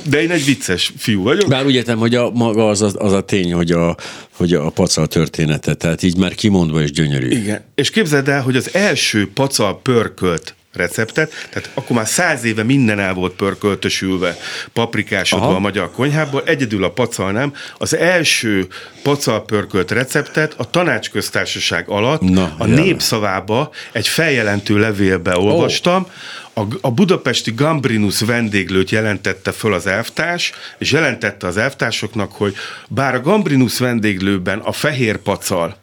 [0.10, 1.49] de én egy vicces fiú vagyok.
[1.49, 3.95] Bár úgy értem, hogy a, maga az a, az a tény, hogy a,
[4.32, 7.28] hogy a pacal története, tehát így már kimondva is gyönyörű.
[7.30, 7.64] Igen.
[7.76, 12.99] És képzeld el, hogy az első pacal pörkölt receptet, tehát akkor már száz éve minden
[12.99, 14.38] el volt pörköltösülve,
[14.74, 15.56] paprikásodva Aha.
[15.56, 17.53] a magyar konyhából, egyedül a pacal nem.
[17.78, 18.68] Az első
[19.03, 22.80] pacal pörkölt receptet a tanácsköztársaság alatt Na, a jaj.
[22.80, 26.08] népszavába egy feljelentő levélbe olvastam,
[26.56, 32.56] a, a budapesti Gambrinus vendéglőt jelentette föl az elvtárs, és jelentette az elvtársoknak, hogy
[32.88, 35.78] bár a Gambrinus vendéglőben a fehér pacal,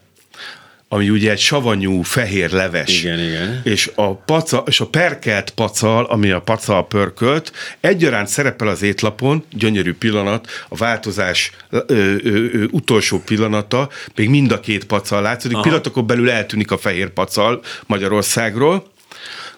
[0.88, 3.02] ami ugye egy savanyú fehér leves.
[3.02, 3.60] Igen, igen.
[3.64, 9.44] És a, paca, és a perkelt pacal, ami a pacal pörkölt, egyaránt szerepel az étlapon,
[9.50, 15.60] gyönyörű pillanat, a változás ö, ö, ö, utolsó pillanata, még mind a két pacal látszódik,
[15.60, 18.91] pillanatokon belül eltűnik a fehér pacal Magyarországról.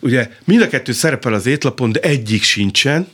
[0.05, 3.07] Ugye mind a kettő szerepel az étlapon, de egyik sincsen,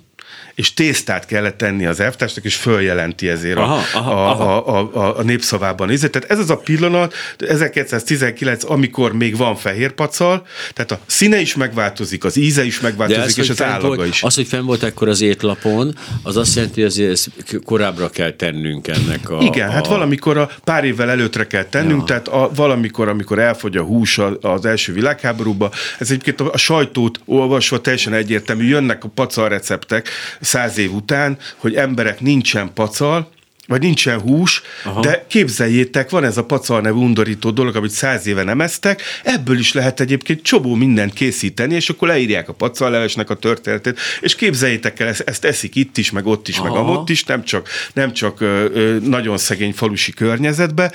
[0.61, 4.57] és tésztát kellett tenni az elvtársnak, és följelenti ezért a, Aha, a, aha.
[4.57, 6.13] a, a, a népszavában nézett.
[6.13, 11.55] Tehát ez az a pillanat, 1919, amikor még van fehér pacal, tehát a színe is
[11.55, 14.23] megváltozik, az íze is megváltozik, és hogy az állaga volt, is.
[14.23, 17.31] Az, hogy fenn volt ekkor az étlapon, az azt jelenti, hogy ezt
[17.65, 19.39] korábbra kell tennünk ennek a...
[19.43, 22.05] Igen, hát a, valamikor a pár évvel előttre kell tennünk, ja.
[22.05, 26.59] tehát a, valamikor, amikor elfogy a hús a- az első világháborúba, ez egyébként a, a
[26.59, 30.09] sajtót olvasva teljesen egyértelmű, jönnek a pacal receptek
[30.51, 33.31] száz év után, hogy emberek nincsen pacal,
[33.71, 35.01] vagy nincsen hús, Aha.
[35.01, 39.59] de képzeljétek, van ez a pacal nevű undorító dolog, amit száz éve nem esztek, ebből
[39.59, 45.01] is lehet egyébként csobó mindent készíteni, és akkor leírják a pacallevesnek a történetét, és képzeljétek
[45.01, 46.81] el, ezt, ezt eszik itt is, meg ott is, meg Aha.
[46.81, 50.93] amott is, nem csak, nem csak ö, ö, nagyon szegény falusi környezetbe.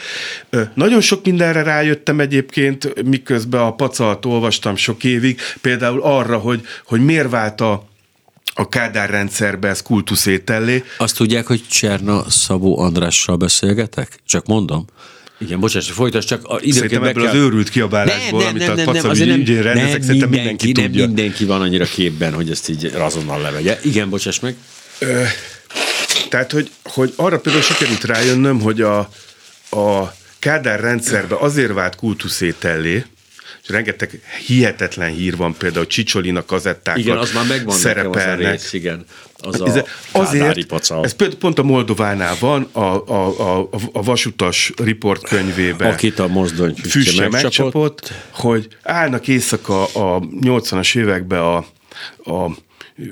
[0.50, 6.62] Ö, nagyon sok mindenre rájöttem egyébként, miközben a pacalt olvastam sok évig, például arra, hogy,
[6.86, 7.94] hogy miért vált a
[8.58, 10.84] a Kádár rendszerbe ez kultuszétellé.
[10.98, 14.20] Azt tudják, hogy Cserna Szabó Andrással beszélgetek?
[14.26, 14.86] Csak mondom.
[15.38, 17.32] Igen, bocsáss, folytasd, csak a Szerintem be ebből kell...
[17.32, 21.06] az őrült kiabálásból, amit a Pacavi ügyén rendezek, szerintem mindenki, nem tudja.
[21.06, 23.80] mindenki van annyira képben, hogy ezt így azonnal levegye.
[23.84, 24.56] Igen, bocsáss meg.
[26.30, 28.98] Tehát, hogy, hogy arra például sikerült rájönnöm, hogy a,
[29.70, 33.06] a Kádár rendszerbe azért vált kultuszétellé,
[33.64, 38.36] és rengeteg hihetetlen hír van, például Csicsolina kazettákat Igen, az már megvan nekem az a
[38.36, 39.06] rész, igen.
[39.38, 41.04] Az ez, a azért, pacal.
[41.04, 45.92] ez pont, a Moldovánál van, a, a, a, a vasutas riportkönyvében.
[45.92, 51.56] Akit a mozdony füstje megcsapott, hogy állnak éjszaka a 80-as években a,
[52.32, 52.52] a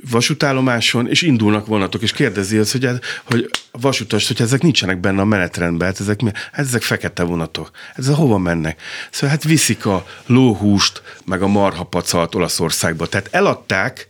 [0.09, 2.89] vasútállomáson, és indulnak vonatok, és kérdezi az, hogy,
[3.23, 6.19] hogy a vasutas, hogy ezek nincsenek benne a menetrendben, hát ezek,
[6.51, 7.71] hát ezek fekete vonatok.
[7.95, 8.81] Ezek hova mennek?
[9.11, 13.07] Szóval hát viszik a lóhúst, meg a marhapacalt Olaszországba.
[13.07, 14.07] Tehát eladták,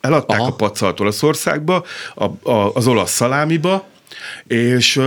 [0.00, 0.48] eladták Aha.
[0.48, 3.88] a pacalt Olaszországba, a, a, az olasz szalámiba,
[4.46, 5.00] és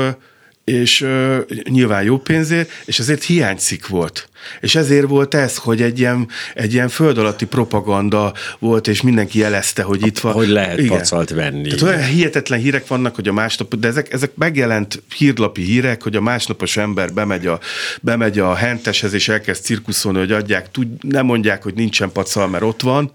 [0.72, 1.38] és uh,
[1.69, 4.30] nyilván jó pénzért, és ezért hiányzik volt.
[4.61, 9.39] És ezért volt ez, hogy egy ilyen, egy ilyen föld alatti propaganda volt, és mindenki
[9.39, 10.34] jelezte, hogy itt van.
[10.34, 10.97] Hogy lehet igen.
[10.97, 11.63] pacalt venni.
[11.63, 16.15] Tehát olyan hihetetlen hírek vannak, hogy a másnap, de ezek, ezek megjelent hírlapi hírek, hogy
[16.15, 17.59] a másnapos ember bemegy a,
[18.01, 22.63] bemegy a henteshez, és elkezd cirkuszolni, hogy adják, tud, nem mondják, hogy nincsen pacal, mert
[22.63, 23.11] ott van,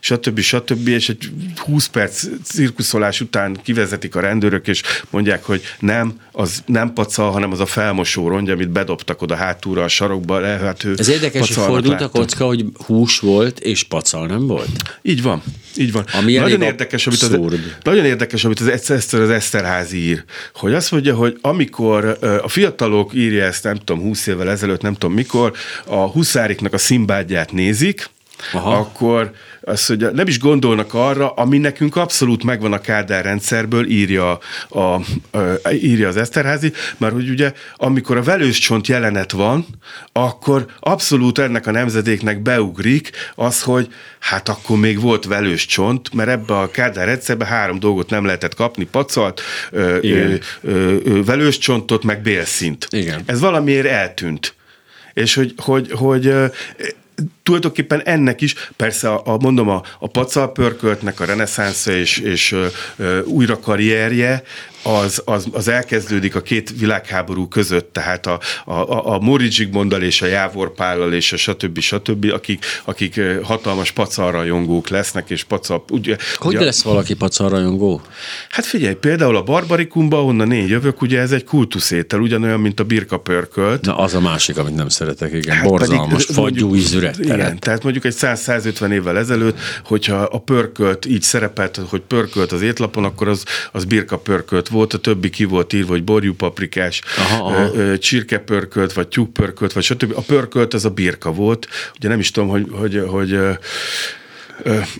[0.00, 0.40] stb.
[0.40, 0.88] stb.
[0.88, 6.92] És egy 20 perc cirkuszolás után kivezetik a rendőrök, és mondják, hogy nem, az nem
[6.92, 10.38] pacal, hanem az a felmosó rongy, amit bedobtak oda hátulra a sarokba.
[10.38, 14.68] Lehető Ez érdekes, hogy fordult a kocka, hogy hús volt, és pacal nem volt?
[15.02, 15.42] Így van.
[15.76, 16.04] Így van.
[16.12, 17.38] Ami nagyon érdekes, amit az,
[17.82, 20.24] nagyon érdekes, amit az Eszter, az Eszterházi ír,
[20.54, 24.92] hogy azt mondja, hogy amikor a fiatalok írja ezt, nem tudom, 20 évvel ezelőtt, nem
[24.92, 25.52] tudom mikor,
[25.84, 28.10] a huszáriknak a szimbádját nézik,
[28.52, 28.76] Aha.
[28.76, 29.32] akkor
[29.68, 34.38] az, hogy nem is gondolnak arra, ami nekünk abszolút megvan a Kádár rendszerből, írja,
[34.68, 35.02] a, a,
[35.72, 39.66] írja az Eszterházi, mert hogy ugye amikor a velős csont jelenet van,
[40.12, 43.88] akkor abszolút ennek a nemzedéknek beugrik az, hogy
[44.18, 48.54] hát akkor még volt velős csont, mert ebbe a Kádár rendszerbe három dolgot nem lehetett
[48.54, 49.40] kapni, pacalt,
[49.70, 52.86] ö, ö, ö, ö, velős csontot, meg bélszint.
[52.90, 53.22] Igen.
[53.26, 54.56] Ez valamiért eltűnt.
[55.14, 56.34] És hogy, hogy, hogy
[57.42, 62.66] tulajdonképpen ennek is, persze a, a mondom, a, a pacalpörköltnek a reneszánsza és, és ö,
[62.96, 64.42] ö, újra karrierje,
[64.82, 70.22] az, az, az elkezdődik a két világháború között, tehát a, a, a Móricz Zsigmonddal és
[70.22, 71.78] a Jávor Pállal és a stb.
[71.78, 75.84] stb., akik, akik hatalmas pacarrajongók lesznek, és pacal...
[75.90, 78.00] Ugye, hogy ugye, lesz valaki pacarrajongó?
[78.48, 82.84] Hát figyelj, például a Barbarikumba, onnan én jövök, ugye ez egy kultuszétel, ugyanolyan, mint a
[82.84, 83.84] birka pörkölt.
[83.84, 85.56] Na, az a másik, amit nem szeretek, igen.
[85.56, 86.74] Hát Borzalmas, fagyú
[87.10, 87.34] ízűre.
[87.34, 92.62] Igen, tehát mondjuk egy 100-150 évvel ezelőtt, hogyha a pörkölt így szerepelt, hogy pörkölt az
[92.62, 97.02] étlapon, akkor az, az birka pörkölt volt, a többi ki volt írva, hogy borjú paprikás,
[97.16, 97.98] aha, aha.
[97.98, 100.12] csirkepörkölt, vagy tyúkpörkölt, vagy stb.
[100.16, 101.68] A pörkölt az a birka volt.
[101.96, 103.38] Ugye nem is tudom, hogy, hogy, hogy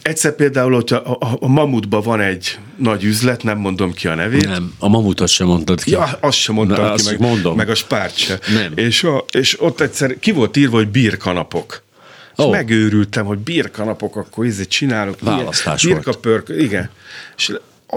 [0.02, 4.14] egyszer például, hogyha a, a, a Mamutban van egy nagy üzlet, nem mondom ki a
[4.14, 4.44] nevét.
[4.44, 5.90] Nem, a Mamutot sem mondtad ki.
[5.90, 7.56] Ja, azt sem mondtam Na, ki, meg, mondom.
[7.56, 8.38] meg a spárt se.
[8.52, 8.72] Nem.
[8.74, 11.82] És, a, és ott egyszer ki volt írva, hogy birkanapok.
[12.38, 12.50] És oh.
[12.50, 15.20] megőrültem, hogy birkanapok, akkor ízét csinálok.
[15.20, 16.16] Választás birka volt.
[16.16, 16.90] Pörk, igen.
[17.36, 17.52] És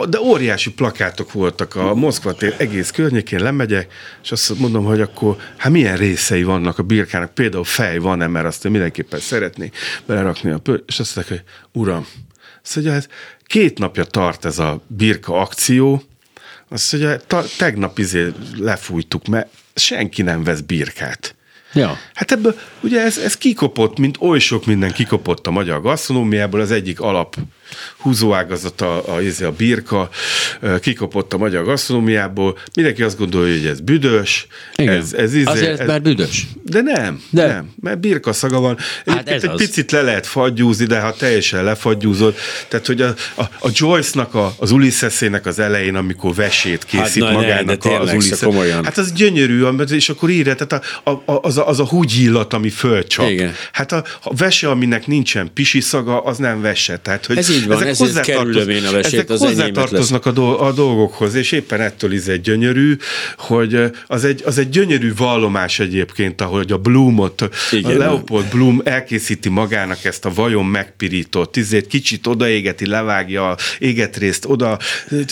[0.09, 5.35] de óriási plakátok voltak a Moszkva tér egész környékén, lemegyek, és azt mondom, hogy akkor
[5.57, 9.75] hát milyen részei vannak a birkának, például fej van-e, mert azt mindenképpen szeretnék
[10.05, 12.07] belerakni a pör, és azt mondják, hogy uram,
[12.63, 13.09] azt mondja, hát
[13.45, 16.03] két napja tart ez a birka akció,
[16.69, 21.35] azt mondja, ta, tegnap izé lefújtuk, mert senki nem vesz birkát.
[21.73, 21.97] Ja.
[22.13, 26.71] Hát ebből ugye ez, ez kikopott, mint oly sok minden kikopott a magyar gasztronómiából, az
[26.71, 27.35] egyik alap
[27.97, 30.09] húzóágazata, a, a, izé, a birka,
[30.79, 34.47] kikopott a magyar gasztronómiából, mindenki azt gondolja, hogy ez büdös.
[34.75, 34.95] Igen.
[34.95, 36.47] Ez, ez izé, Azért, ez, mert büdös.
[36.63, 37.47] De nem, de.
[37.47, 38.77] nem, mert birka szaga van.
[39.05, 39.57] Hát ez egy az.
[39.57, 42.35] picit le lehet fagyúzni, de ha teljesen lefagyúzod,
[42.67, 47.33] tehát hogy a, a, a Joyce-nak, a, az Ulysses-ének az elején, amikor vesét készít hát,
[47.33, 48.39] magának ne, az Ulysses.
[48.83, 52.69] Hát az gyönyörű, és akkor írja, tehát a, a, az, a, az a húgyillat, ami
[52.69, 53.29] fölcsap.
[53.29, 53.53] Igen.
[53.71, 56.97] Hát a, a vese, aminek nincsen pisi szaga, az nem vese.
[56.97, 60.59] Tehát, hogy ez így van, ezek ezért kerülöm én a vesét, az hozzátartoznak a, do-
[60.59, 62.95] a dolgokhoz, és éppen ettől is egy gyönyörű,
[63.37, 68.81] hogy az egy, az egy gyönyörű vallomás egyébként, ahogy a Bloomot, Igen, a Leopold Bloom
[68.83, 74.79] elkészíti magának ezt a vajon megpirított, izét kicsit odaégeti, levágja a égetrészt, oda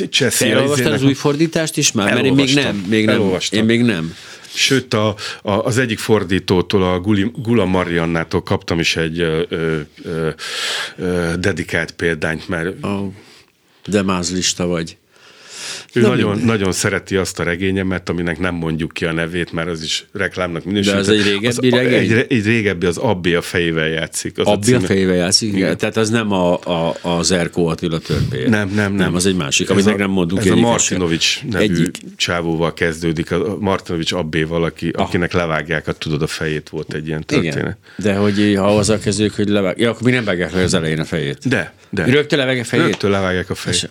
[0.10, 0.44] cseszi.
[0.44, 2.14] Te elolvastad az új fordítást is már?
[2.14, 2.86] Mert én még nem.
[2.90, 3.22] Még nem.
[3.52, 4.16] Én még nem.
[4.54, 10.30] Sőt, a, a, az egyik fordítótól, a Guli, Gula Mariannától kaptam is egy ö, ö,
[10.98, 12.76] ö, dedikált példányt, mert...
[12.82, 13.14] Oh,
[13.86, 14.98] de mázlista vagy.
[15.94, 19.68] Ő Na nagyon, nagyon szereti azt a regényemet, aminek nem mondjuk ki a nevét, mert
[19.70, 20.94] az is reklámnak minősül.
[20.94, 22.12] De az egy régebbi regény?
[22.12, 24.38] Egy, egy régebbi, az Abbi a fejével játszik.
[24.38, 24.88] Az Abbi a címe.
[24.88, 25.78] fejével játszik, igen.
[25.78, 28.50] Tehát az nem a, a, az Erkó Attila törpéje.
[28.50, 28.94] Nem, nem, nem.
[28.94, 30.46] Nem, az egy másik, amit a- nem mondunk.
[30.46, 31.98] Ez a Martinovics nevű Egyik.
[32.16, 37.24] csávóval kezdődik, a Martinovics Abbéval, aki, akinek levágják a tudod a fejét, volt egy ilyen
[37.26, 37.56] történet.
[37.58, 39.80] Igen, de hogy ha azzal kezdődik, hogy levág...
[39.80, 41.48] Ja, akkor mi nem vágják le az elején a fejét.
[41.48, 42.06] De, de.
[42.06, 42.86] Rögtön levágják a fejét?
[42.86, 43.78] Rögtön levágják a fejét.
[43.84, 43.90] És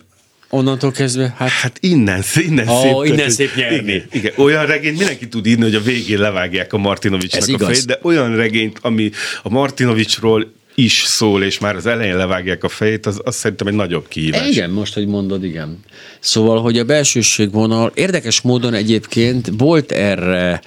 [0.49, 2.91] onnantól kezdve, hát Hát innen, innen Ó, szép.
[3.03, 3.77] innen tehát, szép nyerni.
[3.91, 7.51] Igen, igen, olyan regényt mindenki tud írni, hogy a végén levágják a Ez Martinovicsnak a
[7.51, 7.67] igaz.
[7.67, 9.11] fejét, de olyan regényt, ami
[9.43, 13.73] a Martinovicsról is szól, és már az elején levágják a fejét, az, az szerintem egy
[13.73, 14.47] nagyobb kihívás.
[14.49, 15.79] Igen, most, hogy mondod, igen.
[16.19, 20.61] Szóval, hogy a belsőségvonal érdekes módon egyébként volt erre,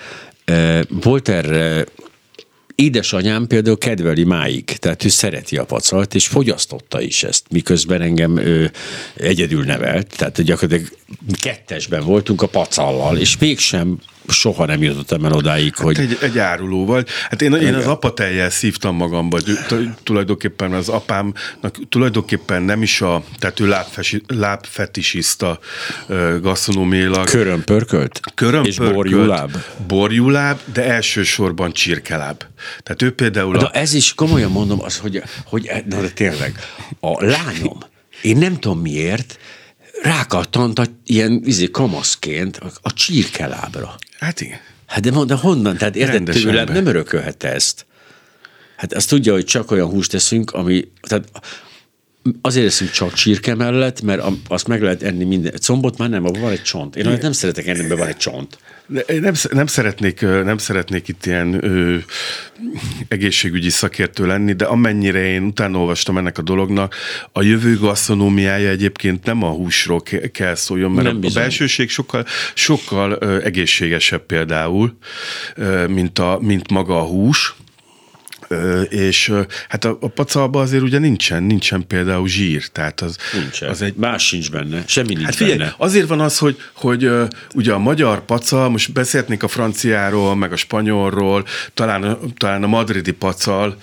[0.45, 1.85] eh, volt erre
[2.83, 8.37] Édesanyám például kedveli máig, tehát ő szereti a pacalt, és fogyasztotta is ezt, miközben engem
[8.37, 8.71] ő
[9.15, 10.93] egyedül nevelt, tehát gyakorlatilag
[11.41, 15.99] kettesben voltunk a pacallal, és mégsem soha nem jutottam el odáig, hogy...
[15.99, 17.09] Egy, egy áruló vagy.
[17.31, 19.39] Hát én, én az apateljel szívtam magamba,
[20.03, 25.59] tulajdonképpen az apámnak tulajdonképpen nem is a, tehát ő lábfesi, lábfetisiszta
[26.07, 27.25] ö, gasztronómiailag.
[27.25, 28.21] Körömpörkölt?
[28.35, 29.57] Körömpörkölt, És borjúláb?
[29.87, 32.43] Borjúláb, de elsősorban csirkeláb.
[32.83, 36.59] Tehát ő például De a, ez is komolyan mondom, az, hogy, hogy na de tényleg,
[37.01, 37.79] a lányom,
[38.23, 39.39] én nem tudom miért,
[40.03, 43.95] rákattant a, ilyen izé, kamaszként a, csirkelábra.
[44.19, 44.59] hát igen.
[44.87, 45.77] Hát de, mond- de honnan?
[45.77, 47.87] Tehát érted, tőlem nem örökölhette ezt.
[48.77, 51.29] Hát azt tudja, hogy csak olyan húst teszünk, ami, tehát
[52.41, 55.53] azért eszünk csak csirke mellett, mert azt meg lehet enni minden.
[55.61, 56.97] Combot már nem, abban van egy csont.
[56.97, 58.59] Én nem szeretek enni, mert van egy csont.
[59.07, 61.97] Nem, nem, szeretnék, nem szeretnék itt ilyen ö,
[63.09, 66.95] egészségügyi szakértő lenni, de amennyire én utána olvastam ennek a dolognak,
[67.33, 71.91] a jövő gasztronómiája egyébként nem a húsról ke- kell szóljon, mert Nem a, a belsőség
[71.91, 74.97] sokkal, sokkal ö, egészségesebb például,
[75.55, 77.55] ö, mint, a, mint maga a hús.
[78.89, 79.33] És
[79.69, 83.69] hát a, a pacalban azért ugye nincsen, nincsen például zsír, tehát az, Nincsen.
[83.69, 84.83] az egy Más sincs benne.
[84.87, 85.75] Semmi nincs Hát figyelj, benne.
[85.79, 87.11] azért van az, hogy, hogy
[87.55, 91.45] ugye a magyar pacal, most beszélhetnénk a franciáról, meg a spanyolról,
[91.75, 93.77] talán, talán a madridi pacal,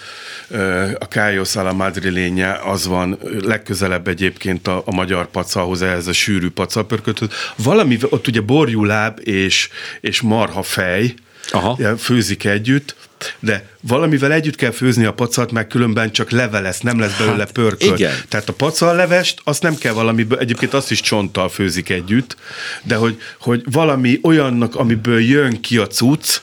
[0.99, 6.13] a Cálllos a la madrileña, az van legközelebb egyébként a, a magyar pacalhoz, ehhez a
[6.13, 7.29] sűrű pacalpörköthöz.
[7.55, 9.69] Valami, ott ugye borjuláb és,
[10.01, 11.13] és marhafej
[11.51, 11.75] Aha.
[11.79, 12.95] ja, főzik együtt,
[13.39, 17.37] de valamivel együtt kell főzni a pacalt, mert különben csak leve lesz, nem lesz belőle
[17.37, 17.99] Hát, pörkölt.
[17.99, 18.13] igen.
[18.27, 22.35] Tehát a pacallevest, azt nem kell valamiből, egyébként azt is csonttal főzik együtt,
[22.83, 26.37] de hogy, hogy valami olyannak, amiből jön ki a cucc,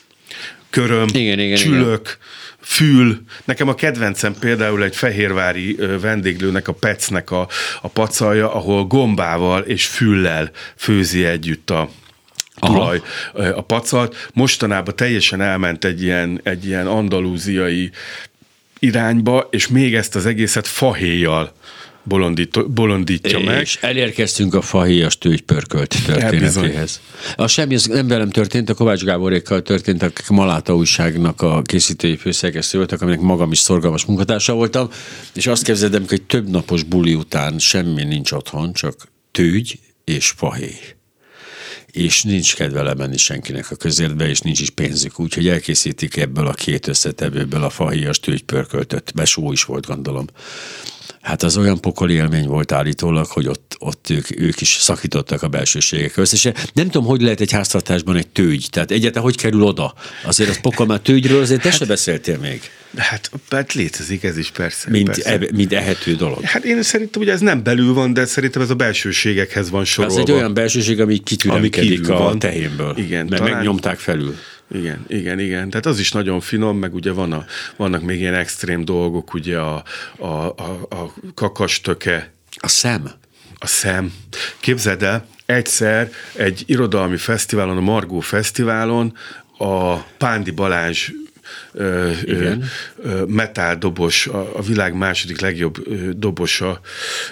[0.70, 2.18] köröm, Igen, igen, csülök,
[2.60, 3.20] fül.
[3.44, 7.48] Nekem a kedvencem például egy fehérvári vendéglőnek, a Pecnek a,
[7.82, 11.90] a pacalja, ahol gombával és füllel főzi együtt a,
[12.60, 13.00] tulaj
[13.32, 14.28] a pacalt.
[14.34, 17.90] Mostanában teljesen elment egy ilyen, egy ilyen andalúziai
[18.78, 21.52] irányba, és még ezt az egészet fahéjjal
[22.06, 23.60] bolondít, bolondítja meg.
[23.60, 27.00] És elérkeztünk a fahéjas tőgypörkölt történetéhez.
[27.36, 32.16] A semmi, az nem velem történt, a Kovács Gáborékkal történt, akik Maláta újságnak a készítői
[32.16, 34.88] főszerkesztő voltak, aminek magam is szorgalmas munkatársa voltam,
[35.34, 40.32] és azt képzelem, hogy egy több napos buli után semmi nincs otthon, csak tőgy és
[40.36, 40.95] fahéj
[41.96, 46.52] és nincs kedve lemenni senkinek a közértbe, és nincs is pénzük, úgyhogy elkészítik ebből a
[46.52, 50.26] két összetevőből a fahéjas tőgypörköltöt, besó is volt, gondolom.
[51.26, 55.48] Hát az olyan pokoli élmény volt állítólag, hogy ott, ott ők, ők is szakítottak a
[55.48, 59.62] belsőségek közt, és nem tudom, hogy lehet egy háztartásban egy tőgy, tehát egyáltalán hogy kerül
[59.62, 59.94] oda.
[60.24, 62.60] Azért az pokol már tőgyről, azért te se beszéltél még,
[62.96, 64.90] Hát, hát létezik ez is persze.
[64.90, 65.30] mint, persze.
[65.32, 66.42] e, mint ehető dolog.
[66.44, 70.20] Hát én szerintem, hogy ez nem belül van, de szerintem ez a belsőségekhez van sorolva.
[70.20, 72.38] egy olyan belsőség, ami kitüremkedik kívül a van.
[72.38, 74.36] tehénből, Igen, mert talán- megnyomták felül.
[74.70, 75.70] Igen, igen, igen.
[75.70, 77.44] Tehát az is nagyon finom, meg ugye van a,
[77.76, 79.84] vannak még ilyen extrém dolgok, ugye a,
[80.18, 83.10] a, a, a kakastöke, A szem.
[83.58, 84.12] a szem.
[84.60, 89.16] Képzeld el, egyszer egy irodalmi fesztiválon, a Margó Fesztiválon
[89.58, 91.10] a Pándi Balázs
[91.78, 92.64] ö, Igen.
[93.02, 96.80] ö, metal dobos, a, a világ második legjobb ö, dobosa.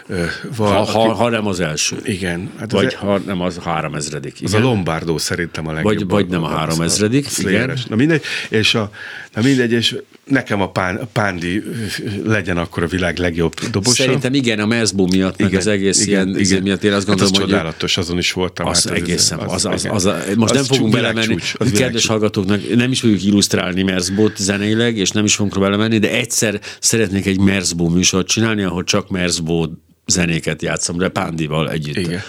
[0.07, 0.25] Ö,
[0.57, 1.97] val, Ha, ha, aki- ha nem az első.
[2.05, 2.51] igen.
[2.59, 4.37] Hát Vagy az, ha nem az három ezredik.
[4.43, 5.95] az a Lombardo szerintem a legjobb.
[5.95, 7.79] Vagy- vagy nem a három ezredik, Slayeres.
[7.79, 7.85] igen.
[7.89, 8.91] Na mindegy, és, a,
[9.35, 11.63] na mindegy, és nekem a, pán, a Pándi
[12.25, 14.03] legyen akkor a világ legjobb dobosa.
[14.03, 16.63] Szerintem igen, a Mezbo miatt, meg az egész ilyen igen.
[16.63, 18.67] miatt én azt hát gondolom, az hogy csodálatos, azon is voltam.
[18.67, 20.37] az hát egészen, az, az, az, az, igen.
[20.39, 25.11] most Az nem fogunk belemenni, az kedves hallgatóknak, nem is fogjuk illusztrálni Merzbót zeneileg, és
[25.11, 30.63] nem is fogunk belemenni, de egyszer szeretnék egy Merzbó műsort csinálni, ahol csak Merzbó zenéket
[30.63, 31.97] játszom, de Pándival együtt.
[31.97, 32.23] Igen.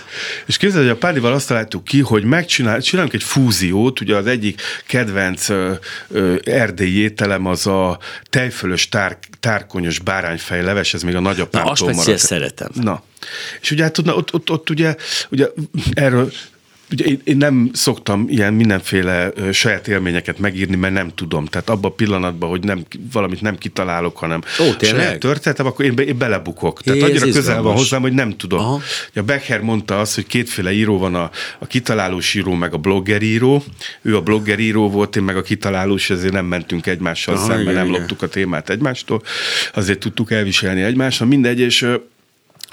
[0.45, 4.27] És képzeld, hogy a Pándival azt találtuk ki, hogy megcsinál, csinálunk egy fúziót, ugye az
[4.27, 5.71] egyik kedvenc ö,
[6.09, 7.99] ö, erdélyi ételem az a
[8.29, 12.69] tejfölös tár, tárkonyos bárányfej leves, ez még a nagyapámtól Na, azt szeretem.
[12.73, 13.03] Na.
[13.61, 14.95] És ugye hát tudna, ott, ott, ott ugye,
[15.29, 15.47] ugye
[15.93, 16.31] erről
[16.91, 21.45] Ugye én, én nem szoktam ilyen mindenféle ö, saját élményeket megírni, mert nem tudom.
[21.45, 25.95] Tehát abban a pillanatban, hogy nem, valamit nem kitalálok, hanem Ó, saját történetem, akkor én,
[25.95, 26.81] be, én belebukok.
[26.81, 28.59] Tehát ez annyira közel van hozzám, hogy nem tudom.
[28.59, 28.81] Aha.
[29.15, 31.29] A Becker mondta azt, hogy kétféle író van, a,
[31.59, 33.63] a kitalálós író, meg a blogger író.
[34.01, 37.61] Ő a blogger író volt, én meg a kitalálós, ezért nem mentünk egymással Aha, szemben,
[37.61, 37.99] igen, nem igen.
[37.99, 39.21] loptuk a témát egymástól.
[39.73, 41.87] Azért tudtuk elviselni egymást, mindegy, és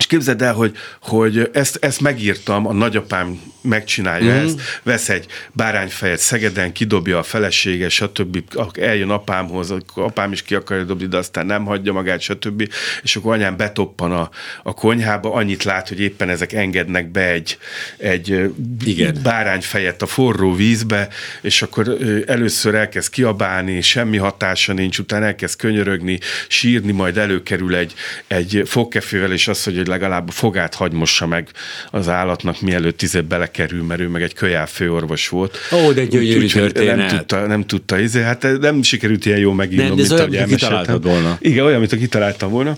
[0.03, 4.45] és képzeld el, hogy, hogy ezt, ezt megírtam, a nagyapám megcsinálja mm.
[4.45, 8.43] ezt, vesz egy bárányfejet Szegeden, kidobja a felesége, stb.
[8.81, 12.73] Eljön apámhoz, apám is ki akarja dobni, de aztán nem hagyja magát, stb.
[13.03, 14.31] És akkor anyám betoppan a,
[14.63, 17.59] a konyhába, annyit lát, hogy éppen ezek engednek be egy,
[17.97, 18.51] egy
[18.85, 19.19] Igen.
[19.23, 21.09] bárányfejet a forró vízbe,
[21.41, 21.97] és akkor
[22.27, 27.95] először elkezd kiabálni, semmi hatása nincs, utána elkezd könyörögni, sírni, majd előkerül egy,
[28.27, 31.49] egy fogkefével, és azt, hogy legalább fogát hagymossa meg
[31.91, 35.59] az állatnak, mielőtt tizé belekerül, mert ő meg egy kölyál főorvos volt.
[35.73, 37.17] Ó, de gyönyörű Úgyhogy Nem történet.
[37.17, 41.01] tudta, nem tudta, izé, hát nem sikerült ilyen jó megírnom, mint ahogy elmeséltem.
[41.01, 41.37] volna.
[41.41, 42.77] Igen, olyan, mint a kitaláltam volna.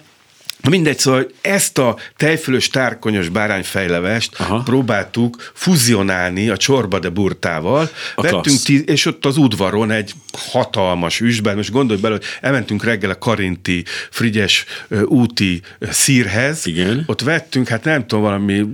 [0.68, 4.62] Mindegy, szóval ezt a tejfölös tárkonyos bárányfejlevest Aha.
[4.62, 7.90] próbáltuk fuzionálni a csorba de burtával.
[8.14, 10.12] A Vettünk tíz, és ott az udvaron egy
[10.50, 14.64] hatalmas üsben, most gondolj bele, hogy elmentünk reggel a Karinti Frigyes
[15.04, 16.66] úti szírhez.
[16.66, 17.04] Igen.
[17.06, 18.64] Ott vettünk, hát nem tudom, valami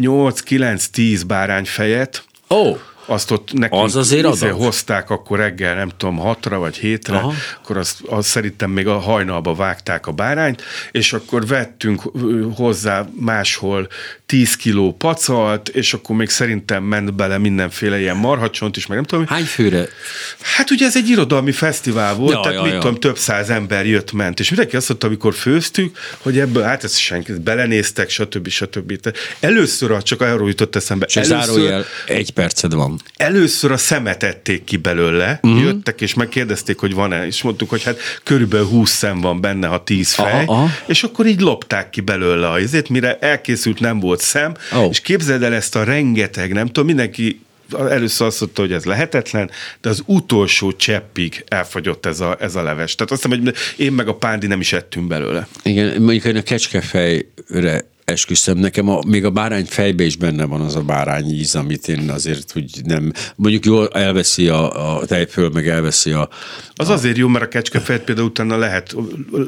[0.00, 2.76] 8-9-10 bárányfejet, Ó,
[3.08, 7.32] azt ott nekünk Az azért izé hozták akkor reggel, nem tudom, hatra vagy hétre, Aha.
[7.62, 12.02] Akkor azt, azt szerintem még a hajnalba vágták a bárányt, és akkor vettünk
[12.54, 13.88] hozzá máshol
[14.26, 19.06] 10 kiló pacalt, és akkor még szerintem ment bele mindenféle ilyen marhacsont is, meg nem
[19.06, 19.26] tudom.
[19.26, 19.88] hány főre?
[20.40, 22.78] Hát ugye ez egy irodalmi fesztivál volt, Ja, tehát ja, mit ja.
[22.78, 26.96] tudom, több száz ember jött-ment, és mindenki azt mondta, amikor főztük, hogy ebből, hát ez
[26.96, 28.48] senki, belenéztek, stb.
[28.48, 29.00] stb.
[29.00, 32.97] Tehát először, csak arról jutott eszembe, Csak először, zárójel, egy perced van.
[33.16, 35.62] Először a szemet ették ki belőle, uh-huh.
[35.62, 39.84] jöttek és megkérdezték, hogy van-e, és mondtuk, hogy hát körülbelül 20 szem van benne, ha
[39.84, 40.68] 10 fej, Aha, aha.
[40.86, 44.88] és akkor így lopták ki belőle a izét, mire elkészült nem volt szem, Ó.
[44.90, 47.40] és képzeld el ezt a rengeteg, nem tudom, mindenki
[47.76, 52.62] először azt mondta, hogy ez lehetetlen, de az utolsó cseppig elfagyott ez a, ez a
[52.62, 52.94] leves.
[52.94, 55.48] Tehát azt hiszem, hogy én meg a Pándi nem is ettünk belőle.
[55.62, 60.60] Igen, mondjuk én a kecskefejre esküszöm, nekem a, még a bárány fejbe is benne van
[60.60, 65.50] az a bárány íz, amit én azért úgy nem, mondjuk jól elveszi a, a tejföl,
[65.50, 66.28] meg elveszi a,
[66.74, 68.94] Az azért jó, mert a kecskefejt például utána lehet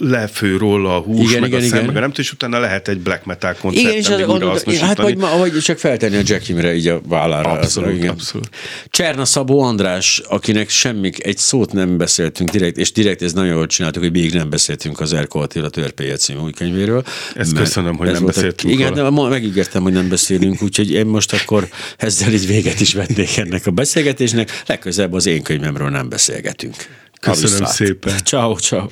[0.00, 1.86] lefő róla a hús, Igen, meg igen, a szem, igen.
[1.86, 4.78] meg a nem és utána lehet egy black metal koncerten Igen, és az, újra az,
[4.78, 7.50] hát vagy, ma- vagy csak feltenni a Jackimre így a vállára.
[7.50, 8.08] Abszolút, Az- igen.
[8.08, 8.48] abszolút.
[8.90, 13.66] Cserna Szabó András, akinek semmik, egy szót nem beszéltünk direkt, és direkt ez nagyon jól
[13.66, 17.04] csináltuk, hogy még nem beszéltünk az Erko Attila Törpéje című új könyvéről.
[17.34, 19.02] Ezt köszönöm, hogy nem a- beszéltünk Igen, róla.
[19.02, 23.36] de ma megígértem, hogy nem beszélünk, úgyhogy én most akkor ezzel így véget is vetnék
[23.36, 24.62] ennek a beszélgetésnek.
[24.66, 26.74] Legközelebb az én könyvemről nem beszélgetünk.
[27.20, 28.16] Köszönöm szépen.
[28.24, 28.86] Ciao, ciao.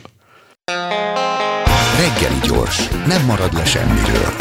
[1.98, 4.34] Reggeli gyors, nem marad le semmiről.